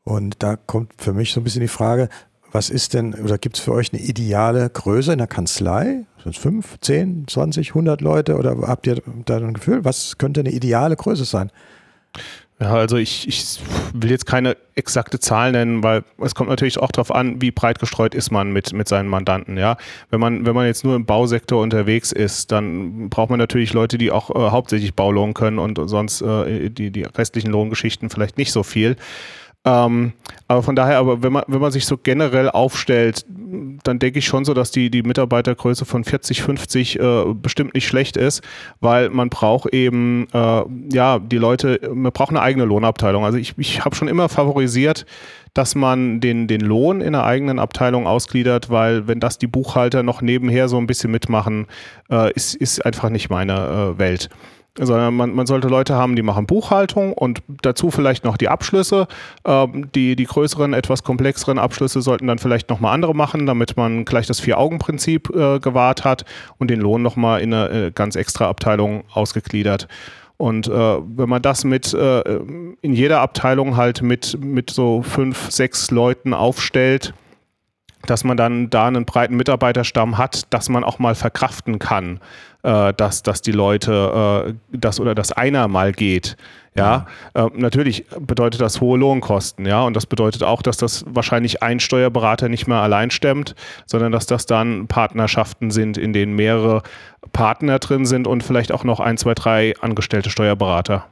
Und 0.03 0.41
da 0.41 0.55
kommt 0.55 0.93
für 0.97 1.11
mich 1.11 1.33
so 1.33 1.41
ein 1.41 1.43
bisschen 1.43 1.61
die 1.61 1.67
Frage, 1.67 2.07
was 2.53 2.69
ist 2.69 2.93
denn, 2.93 3.13
oder 3.15 3.37
gibt 3.37 3.57
es 3.57 3.63
für 3.63 3.73
euch 3.73 3.91
eine 3.91 4.01
ideale 4.01 4.69
Größe 4.69 5.11
in 5.11 5.17
der 5.17 5.27
Kanzlei? 5.27 6.05
Sind 6.23 6.35
es 6.35 6.41
5, 6.41 6.79
10, 6.79 7.27
20, 7.27 7.69
100 7.69 7.99
Leute? 7.99 8.37
Oder 8.37 8.55
habt 8.61 8.87
ihr 8.87 9.01
da 9.25 9.35
ein 9.35 9.53
Gefühl, 9.53 9.83
was 9.83 10.17
könnte 10.17 10.39
eine 10.39 10.51
ideale 10.51 10.95
Größe 10.95 11.25
sein? 11.25 11.51
Ja, 12.57 12.73
also 12.73 12.95
ich, 12.95 13.27
ich 13.27 13.59
will 13.93 14.09
jetzt 14.09 14.25
keine 14.25 14.55
exakte 14.75 15.19
Zahl 15.19 15.51
nennen, 15.51 15.83
weil 15.83 16.05
es 16.21 16.35
kommt 16.35 16.49
natürlich 16.49 16.79
auch 16.79 16.89
darauf 16.89 17.13
an, 17.13 17.41
wie 17.41 17.51
breit 17.51 17.79
gestreut 17.79 18.15
ist 18.15 18.31
man 18.31 18.53
mit, 18.53 18.71
mit 18.71 18.87
seinen 18.87 19.09
Mandanten. 19.09 19.57
Ja, 19.57 19.75
wenn 20.09 20.21
man, 20.21 20.45
wenn 20.45 20.55
man 20.55 20.65
jetzt 20.65 20.85
nur 20.85 20.95
im 20.95 21.05
Bausektor 21.05 21.61
unterwegs 21.61 22.13
ist, 22.13 22.53
dann 22.53 23.09
braucht 23.09 23.29
man 23.29 23.39
natürlich 23.39 23.73
Leute, 23.73 23.97
die 23.97 24.09
auch 24.09 24.29
äh, 24.29 24.51
hauptsächlich 24.51 24.93
Baulohn 24.93 25.33
können 25.33 25.59
und 25.59 25.77
sonst 25.89 26.21
äh, 26.21 26.69
die, 26.69 26.91
die 26.91 27.03
restlichen 27.03 27.51
Lohngeschichten 27.51 28.09
vielleicht 28.09 28.37
nicht 28.37 28.53
so 28.53 28.63
viel. 28.63 28.95
Ähm, 29.65 30.13
aber 30.47 30.61
von 30.61 30.75
daher, 30.75 30.99
aber 30.99 31.23
wenn 31.23 31.33
man, 31.33 31.43
wenn 31.47 31.59
man 31.59 31.71
sich 31.71 31.87
so 31.87 31.97
generell 31.97 32.49
aufstellt, 32.49 33.25
dann 33.83 33.97
denke 33.97 34.19
ich 34.19 34.25
schon 34.25 34.45
so, 34.45 34.53
dass 34.53 34.69
die, 34.69 34.91
die 34.91 35.01
Mitarbeitergröße 35.01 35.85
von 35.85 36.03
40, 36.03 36.43
50 36.43 36.99
äh, 36.99 37.23
bestimmt 37.33 37.73
nicht 37.73 37.87
schlecht 37.87 38.15
ist, 38.15 38.43
weil 38.79 39.09
man 39.09 39.29
braucht 39.29 39.73
eben, 39.73 40.27
äh, 40.33 40.63
ja, 40.91 41.17
die 41.17 41.37
Leute, 41.37 41.79
man 41.93 42.11
braucht 42.11 42.29
eine 42.29 42.41
eigene 42.41 42.65
Lohnabteilung. 42.65 43.25
Also 43.25 43.39
ich, 43.39 43.55
ich 43.57 43.83
habe 43.83 43.95
schon 43.95 44.07
immer 44.07 44.29
favorisiert, 44.29 45.07
dass 45.55 45.73
man 45.73 46.19
den, 46.19 46.47
den 46.47 46.61
Lohn 46.61 47.01
in 47.01 47.15
einer 47.15 47.23
eigenen 47.23 47.57
Abteilung 47.57 48.05
ausgliedert, 48.05 48.69
weil 48.69 49.07
wenn 49.07 49.19
das 49.19 49.39
die 49.39 49.47
Buchhalter 49.47 50.03
noch 50.03 50.21
nebenher 50.21 50.67
so 50.67 50.77
ein 50.77 50.85
bisschen 50.85 51.09
mitmachen, 51.11 51.65
äh, 52.11 52.31
ist, 52.33 52.55
ist 52.55 52.85
einfach 52.85 53.09
nicht 53.09 53.29
meine 53.29 53.93
äh, 53.95 53.97
Welt 53.97 54.29
sondern 54.77 55.15
man, 55.15 55.33
man 55.33 55.47
sollte 55.47 55.67
Leute 55.67 55.95
haben, 55.95 56.15
die 56.15 56.21
machen 56.21 56.45
Buchhaltung 56.45 57.13
und 57.13 57.41
dazu 57.61 57.91
vielleicht 57.91 58.25
noch 58.25 58.37
die 58.37 58.49
Abschlüsse. 58.49 59.07
Ähm, 59.45 59.89
die, 59.95 60.15
die 60.15 60.25
größeren, 60.25 60.73
etwas 60.73 61.03
komplexeren 61.03 61.59
Abschlüsse 61.59 62.01
sollten 62.01 62.27
dann 62.27 62.39
vielleicht 62.39 62.69
nochmal 62.69 62.93
andere 62.93 63.15
machen, 63.15 63.45
damit 63.45 63.77
man 63.77 64.05
gleich 64.05 64.27
das 64.27 64.39
Vier-Augen-Prinzip 64.39 65.29
äh, 65.29 65.59
gewahrt 65.59 66.03
hat 66.03 66.25
und 66.57 66.69
den 66.69 66.81
Lohn 66.81 67.01
nochmal 67.01 67.41
in 67.41 67.53
eine 67.53 67.87
äh, 67.87 67.91
ganz 67.91 68.15
extra 68.15 68.47
Abteilung 68.49 69.05
ausgegliedert. 69.13 69.87
Und 70.37 70.67
äh, 70.67 70.71
wenn 70.71 71.29
man 71.29 71.41
das 71.41 71.63
mit 71.63 71.93
äh, 71.93 72.19
in 72.81 72.93
jeder 72.93 73.21
Abteilung 73.21 73.77
halt 73.77 74.01
mit, 74.01 74.37
mit 74.41 74.69
so 74.69 75.01
fünf, 75.01 75.49
sechs 75.49 75.91
Leuten 75.91 76.33
aufstellt, 76.33 77.13
dass 78.05 78.23
man 78.23 78.37
dann 78.37 78.69
da 78.69 78.87
einen 78.87 79.05
breiten 79.05 79.35
Mitarbeiterstamm 79.35 80.17
hat, 80.17 80.53
dass 80.53 80.69
man 80.69 80.83
auch 80.83 80.99
mal 80.99 81.15
verkraften 81.15 81.79
kann 81.79 82.19
äh, 82.65 82.93
dass, 82.93 83.21
dass 83.21 83.41
die 83.41 83.51
Leute, 83.51 84.47
äh, 84.47 84.53
das 84.71 84.99
oder 84.99 85.13
dass 85.13 85.31
einer 85.31 85.67
mal 85.67 85.91
geht. 85.91 86.35
Ja, 86.77 87.05
äh, 87.35 87.45
natürlich 87.53 88.05
bedeutet 88.19 88.59
das 88.59 88.81
hohe 88.81 88.97
Lohnkosten, 88.97 89.65
ja, 89.65 89.83
und 89.83 89.95
das 89.95 90.05
bedeutet 90.05 90.43
auch, 90.43 90.61
dass 90.61 90.75
das 90.75 91.05
wahrscheinlich 91.07 91.63
ein 91.63 91.79
Steuerberater 91.79 92.49
nicht 92.49 92.67
mehr 92.67 92.79
allein 92.79 93.11
stemmt, 93.11 93.55
sondern 93.85 94.11
dass 94.11 94.25
das 94.25 94.45
dann 94.45 94.87
Partnerschaften 94.87 95.71
sind, 95.71 95.97
in 95.97 96.11
denen 96.11 96.35
mehrere 96.35 96.81
Partner 97.31 97.79
drin 97.79 98.05
sind 98.05 98.27
und 98.27 98.43
vielleicht 98.43 98.73
auch 98.73 98.83
noch 98.83 98.99
ein, 98.99 99.17
zwei, 99.17 99.35
drei 99.35 99.73
angestellte 99.79 100.29
Steuerberater. 100.29 101.05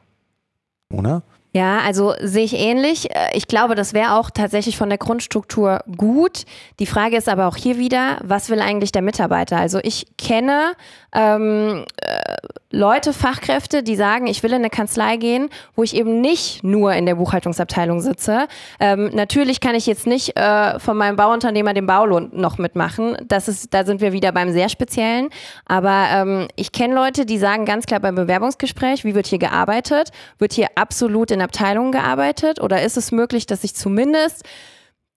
Oder? 0.91 1.23
Ja, 1.55 1.81
also 1.85 2.15
sehe 2.19 2.45
ich 2.45 2.55
ähnlich. 2.55 3.15
Äh, 3.15 3.29
ich 3.33 3.47
glaube, 3.47 3.75
das 3.75 3.93
wäre 3.93 4.15
auch 4.15 4.31
tatsächlich 4.31 4.75
von 4.75 4.89
der 4.89 4.97
Grundstruktur 4.97 5.81
gut. 5.97 6.45
Die 6.79 6.87
Frage 6.87 7.15
ist 7.15 7.29
aber 7.29 7.47
auch 7.47 7.55
hier 7.55 7.77
wieder, 7.77 8.17
was 8.23 8.49
will 8.49 8.59
eigentlich 8.59 8.91
der 8.91 9.03
Mitarbeiter? 9.03 9.57
Also 9.57 9.79
ich 9.83 10.07
kenne 10.17 10.73
ähm, 11.13 11.85
äh, 12.01 12.35
Leute, 12.71 13.13
Fachkräfte, 13.13 13.83
die 13.83 13.95
sagen, 13.95 14.25
ich 14.25 14.41
will 14.41 14.49
in 14.49 14.57
eine 14.57 14.71
Kanzlei 14.71 15.17
gehen, 15.17 15.49
wo 15.75 15.83
ich 15.83 15.95
eben 15.95 16.21
nicht 16.21 16.63
nur 16.63 16.93
in 16.93 17.05
der 17.05 17.15
Buchhaltungsabteilung 17.15 18.01
sitze. 18.01 18.47
Ähm, 18.79 19.11
natürlich 19.13 19.59
kann 19.59 19.75
ich 19.75 19.85
jetzt 19.85 20.07
nicht 20.07 20.35
äh, 20.35 20.79
von 20.79 20.97
meinem 20.97 21.15
Bauunternehmer 21.15 21.75
den 21.75 21.85
Baulohn 21.85 22.31
noch 22.33 22.57
mitmachen. 22.57 23.15
Das 23.27 23.47
ist, 23.47 23.75
da 23.75 23.85
sind 23.85 24.01
wir 24.01 24.11
wieder 24.11 24.31
beim 24.31 24.51
sehr 24.51 24.69
Speziellen. 24.69 25.29
Aber 25.67 26.07
ähm, 26.11 26.47
ich 26.55 26.71
kenne 26.71 26.95
Leute, 26.95 27.27
die 27.27 27.37
sagen 27.37 27.65
ganz 27.65 27.85
klar 27.85 27.99
beim 27.99 28.15
Bewerbungsgespräch, 28.15 29.05
wie 29.05 29.13
wird 29.13 29.27
hier 29.27 29.37
gearbeitet? 29.37 30.09
Wird 30.39 30.53
hier 30.53 30.69
absolut 30.73 31.29
in 31.29 31.42
Abteilungen 31.43 31.91
gearbeitet? 31.91 32.62
Oder 32.62 32.82
ist 32.82 32.97
es 32.97 33.12
möglich, 33.12 33.45
dass 33.45 33.63
ich 33.63 33.75
zumindest 33.75 34.43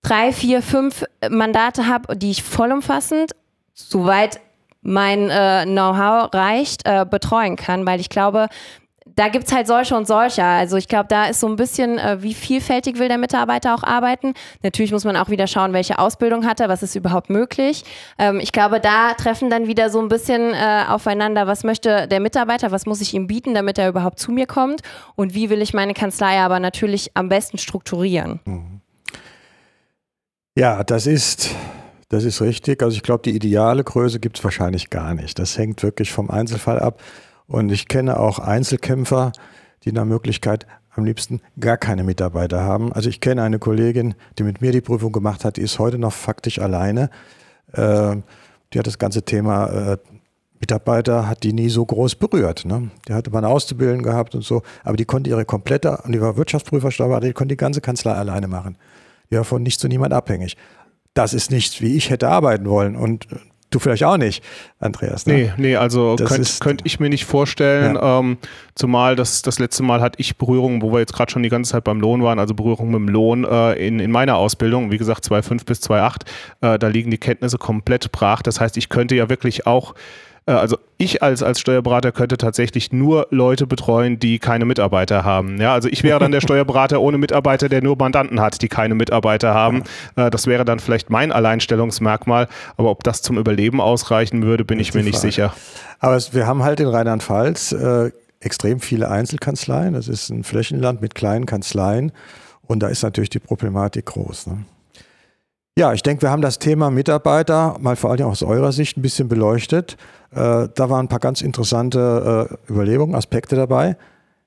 drei, 0.03 0.33
vier, 0.33 0.63
fünf 0.63 1.05
Mandate 1.29 1.87
habe, 1.87 2.17
die 2.17 2.31
ich 2.31 2.43
vollumfassend, 2.43 3.33
soweit 3.75 4.41
mein 4.83 5.31
äh, 5.31 5.65
Know-how 5.65 6.33
reicht, 6.33 6.87
äh, 6.87 7.05
betreuen 7.09 7.57
kann, 7.57 7.87
weil 7.87 7.99
ich 8.01 8.09
glaube, 8.09 8.49
da 9.17 9.29
gibt 9.29 9.47
es 9.47 9.53
halt 9.53 9.67
solche 9.67 9.97
und 9.97 10.07
solche. 10.07 10.45
Also 10.45 10.77
ich 10.77 10.89
glaube, 10.89 11.07
da 11.09 11.27
ist 11.27 11.41
so 11.41 11.49
ein 11.49 11.57
bisschen, 11.57 11.99
äh, 11.99 12.23
wie 12.23 12.35
vielfältig 12.35 12.99
will 12.99 13.09
der 13.09 13.17
Mitarbeiter 13.17 13.75
auch 13.75 13.83
arbeiten. 13.83 14.35
Natürlich 14.63 14.93
muss 14.93 15.05
man 15.05 15.17
auch 15.17 15.31
wieder 15.31 15.47
schauen, 15.47 15.73
welche 15.73 15.99
Ausbildung 15.99 16.47
hat 16.47 16.61
er, 16.61 16.69
was 16.69 16.83
ist 16.83 16.95
überhaupt 16.95 17.31
möglich. 17.31 17.85
Ähm, 18.19 18.41
ich 18.41 18.53
glaube, 18.53 18.79
da 18.79 19.15
treffen 19.15 19.49
dann 19.49 19.67
wieder 19.67 19.89
so 19.89 20.01
ein 20.01 20.09
bisschen 20.09 20.53
äh, 20.53 20.85
aufeinander, 20.87 21.47
was 21.47 21.65
möchte 21.65 22.07
der 22.07 22.21
Mitarbeiter, 22.21 22.71
was 22.71 22.85
muss 22.85 23.01
ich 23.01 23.15
ihm 23.15 23.27
bieten, 23.27 23.55
damit 23.55 23.79
er 23.79 23.89
überhaupt 23.89 24.19
zu 24.19 24.33
mir 24.33 24.47
kommt 24.47 24.83
und 25.15 25.35
wie 25.35 25.49
will 25.49 25.63
ich 25.63 25.73
meine 25.73 25.95
Kanzlei 25.95 26.39
aber 26.41 26.61
natürlich 26.61 27.13
am 27.15 27.31
besten 27.31 27.57
strukturieren. 27.57 28.41
Mhm. 28.45 28.81
Ja, 30.59 30.85
das 30.85 31.07
ist, 31.07 31.55
das 32.11 32.25
ist 32.25 32.43
richtig. 32.43 32.83
Also 32.83 32.97
ich 32.97 33.03
glaube, 33.03 33.23
die 33.23 33.35
ideale 33.35 33.83
Größe 33.83 34.21
gibt 34.21 34.39
es 34.39 34.45
wahrscheinlich 34.45 34.91
gar 34.91 35.15
nicht. 35.15 35.39
Das 35.39 35.57
hängt 35.57 35.83
wirklich 35.83 36.13
vom 36.13 36.31
Einzelfall 36.31 36.79
ab. 36.79 37.01
Und 37.47 37.71
ich 37.71 37.89
kenne 37.89 38.19
auch 38.19 38.39
Einzelkämpfer, 38.39 39.33
die 39.85 39.93
nach 39.93 40.05
Möglichkeit 40.05 40.67
am 40.91 41.05
liebsten 41.05 41.41
gar 41.61 41.77
keine 41.77 42.05
Mitarbeiter 42.05 42.63
haben. 42.63 42.93
Also 42.93 43.09
ich 43.09 43.21
kenne 43.21 43.43
eine 43.43 43.59
Kollegin, 43.59 44.15
die 44.39 44.43
mit 44.43 44.61
mir 44.61 44.73
die 44.73 44.81
Prüfung 44.81 45.13
gemacht 45.13 45.45
hat, 45.45 45.57
die 45.57 45.63
ist 45.63 45.79
heute 45.79 45.99
noch 45.99 46.13
faktisch 46.13 46.59
alleine. 46.59 47.11
Äh, 47.73 48.17
die 48.73 48.79
hat 48.79 48.87
das 48.87 48.99
ganze 48.99 49.23
Thema 49.23 49.67
äh, 49.67 49.99
Mitarbeiter, 50.59 51.29
hat 51.29 51.43
die 51.43 51.53
nie 51.53 51.69
so 51.69 51.85
groß 51.85 52.15
berührt. 52.17 52.65
Ne? 52.65 52.91
Die 53.07 53.13
hatte 53.13 53.31
mal 53.31 53.39
eine 53.39 53.49
Auszubildung 53.49 54.03
gehabt 54.03 54.35
und 54.35 54.43
so, 54.43 54.63
aber 54.85 54.97
die 54.97 55.05
konnte 55.05 55.31
ihre 55.31 55.45
komplette, 55.45 55.99
und 55.99 56.13
die 56.13 56.21
war 56.21 56.37
Wirtschaftsprüfer, 56.37 56.89
die 57.21 57.33
konnte 57.33 57.53
die 57.53 57.57
ganze 57.57 57.81
Kanzlei 57.81 58.13
alleine 58.13 58.49
machen. 58.49 58.79
Die 59.31 59.37
war 59.37 59.45
von 59.45 59.63
nichts 59.63 59.81
zu 59.81 59.89
niemand 59.89 60.13
abhängig. 60.13 60.57
Das 61.15 61.35
ist 61.35 61.51
nichts, 61.51 61.81
wie 61.81 61.97
ich 61.97 62.11
hätte 62.11 62.29
arbeiten 62.29 62.67
wollen. 62.67 62.97
Und 62.97 63.27
Du 63.77 63.81
vielleicht 63.81 64.05
auch 64.05 64.17
nicht, 64.17 64.43
Andreas. 64.81 65.27
Ne? 65.27 65.35
Nee, 65.35 65.53
nee, 65.59 65.77
also 65.77 66.17
könnte 66.17 66.51
könnt 66.61 66.81
ich 66.85 66.99
mir 66.99 67.11
nicht 67.11 67.27
vorstellen. 67.27 67.97
Ja. 67.97 68.21
Ähm, 68.21 68.39
zumal 68.75 69.17
das, 69.17 69.43
das 69.43 69.59
letzte 69.59 69.83
Mal 69.83 70.01
hatte 70.01 70.19
ich 70.19 70.39
Berührung, 70.39 70.81
wo 70.81 70.95
wir 70.95 71.01
jetzt 71.01 71.13
gerade 71.13 71.31
schon 71.31 71.43
die 71.43 71.51
ganze 71.51 71.73
Zeit 71.73 71.85
beim 71.85 72.01
Lohn 72.01 72.23
waren, 72.23 72.39
also 72.39 72.55
Berührung 72.55 72.87
mit 72.87 73.01
dem 73.01 73.09
Lohn 73.11 73.45
äh, 73.45 73.75
in, 73.75 74.01
in 74.01 74.11
meiner 74.11 74.37
Ausbildung, 74.37 74.91
wie 74.93 74.97
gesagt 74.97 75.27
2,5 75.27 75.67
bis 75.67 75.81
2,8. 75.83 76.23
Äh, 76.63 76.79
da 76.79 76.89
liegen 76.89 77.11
die 77.11 77.19
Kenntnisse 77.19 77.59
komplett 77.59 78.11
brach. 78.13 78.41
Das 78.41 78.63
heißt, 78.63 78.79
ich 78.79 78.89
könnte 78.89 79.15
ja 79.15 79.29
wirklich 79.29 79.67
auch 79.67 79.95
also 80.55 80.79
ich 80.97 81.23
als, 81.25 81.43
als 81.43 81.59
Steuerberater 81.59 82.13
könnte 82.13 82.37
tatsächlich 82.37 82.93
nur 82.93 83.27
Leute 83.31 83.67
betreuen, 83.67 84.21
die 84.21 84.39
keine 84.39 84.65
Mitarbeiter 84.65 85.25
haben. 85.25 85.61
Ja, 85.61 85.73
also 85.75 85.89
ich 85.89 86.05
wäre 86.05 86.21
dann 86.21 86.31
der 86.31 86.41
Steuerberater 86.43 87.01
ohne 87.01 87.19
Mitarbeiter, 87.19 87.69
der 87.69 87.83
nur 87.83 87.97
Mandanten 87.97 88.41
hat, 88.41 88.63
die 88.63 88.69
keine 88.69 88.95
Mitarbeiter 88.95 89.55
haben. 89.55 89.83
Ja. 90.17 90.27
Äh, 90.27 90.31
das 90.31 90.47
wäre 90.47 90.65
dann 90.65 90.79
vielleicht 90.79 91.11
mein 91.11 91.33
Alleinstellungsmerkmal. 91.33 92.47
Aber 92.77 92.91
ob 92.91 93.03
das 93.03 93.23
zum 93.23 93.39
Überleben 93.39 93.81
ausreichen 93.81 94.45
würde, 94.45 94.65
bin 94.65 94.79
ich 94.79 94.95
mir 94.95 95.03
nicht 95.03 95.17
Frage. 95.17 95.27
sicher. 95.33 95.55
Aber 95.99 96.19
wir 96.31 96.47
haben 96.47 96.63
halt 96.63 96.79
in 96.79 96.87
Rheinland-Pfalz 96.87 97.73
äh, 97.73 98.13
extrem 98.39 98.79
viele 98.79 99.11
Einzelkanzleien. 99.11 99.95
Das 99.95 100.07
ist 100.07 100.31
ein 100.31 100.45
Flächenland 100.45 101.01
mit 101.01 101.17
kleinen 101.17 101.47
Kanzleien. 101.47 102.13
Und 102.63 102.81
da 102.85 102.89
ist 102.89 103.03
natürlich 103.03 103.31
die 103.31 103.41
Problematik 103.41 104.07
groß. 104.07 104.47
Ne? 104.47 104.65
Ja, 105.79 105.93
ich 105.93 106.03
denke, 106.03 106.23
wir 106.23 106.31
haben 106.31 106.41
das 106.41 106.59
Thema 106.59 106.91
Mitarbeiter 106.91 107.77
mal 107.81 107.97
vor 107.97 108.11
allem 108.11 108.27
aus 108.27 108.43
eurer 108.43 108.73
Sicht 108.73 108.97
ein 108.97 109.03
bisschen 109.03 109.29
beleuchtet. 109.29 109.99
Äh, 110.31 110.69
da 110.75 110.89
waren 110.89 111.05
ein 111.05 111.09
paar 111.09 111.19
ganz 111.19 111.43
interessante 111.43 112.49
äh, 112.67 112.73
Überlegungen, 112.73 113.15
Aspekte 113.15 113.57
dabei. 113.57 113.99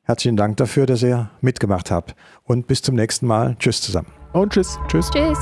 Herzlichen 0.02 0.38
Dank 0.38 0.58
dafür, 0.58 0.88
dass 0.88 1.04
ihr 1.04 1.30
mitgemacht 1.42 1.92
habt. 1.92 2.15
Und 2.46 2.65
bis 2.65 2.82
zum 2.82 2.96
nächsten 2.96 3.28
Mal. 3.28 3.56
Tschüss 3.60 3.80
zusammen. 3.80 4.08
Und 4.34 4.54
tschüss. 4.54 4.80
Tschüss. 4.88 5.12
Tschüss. 5.12 5.38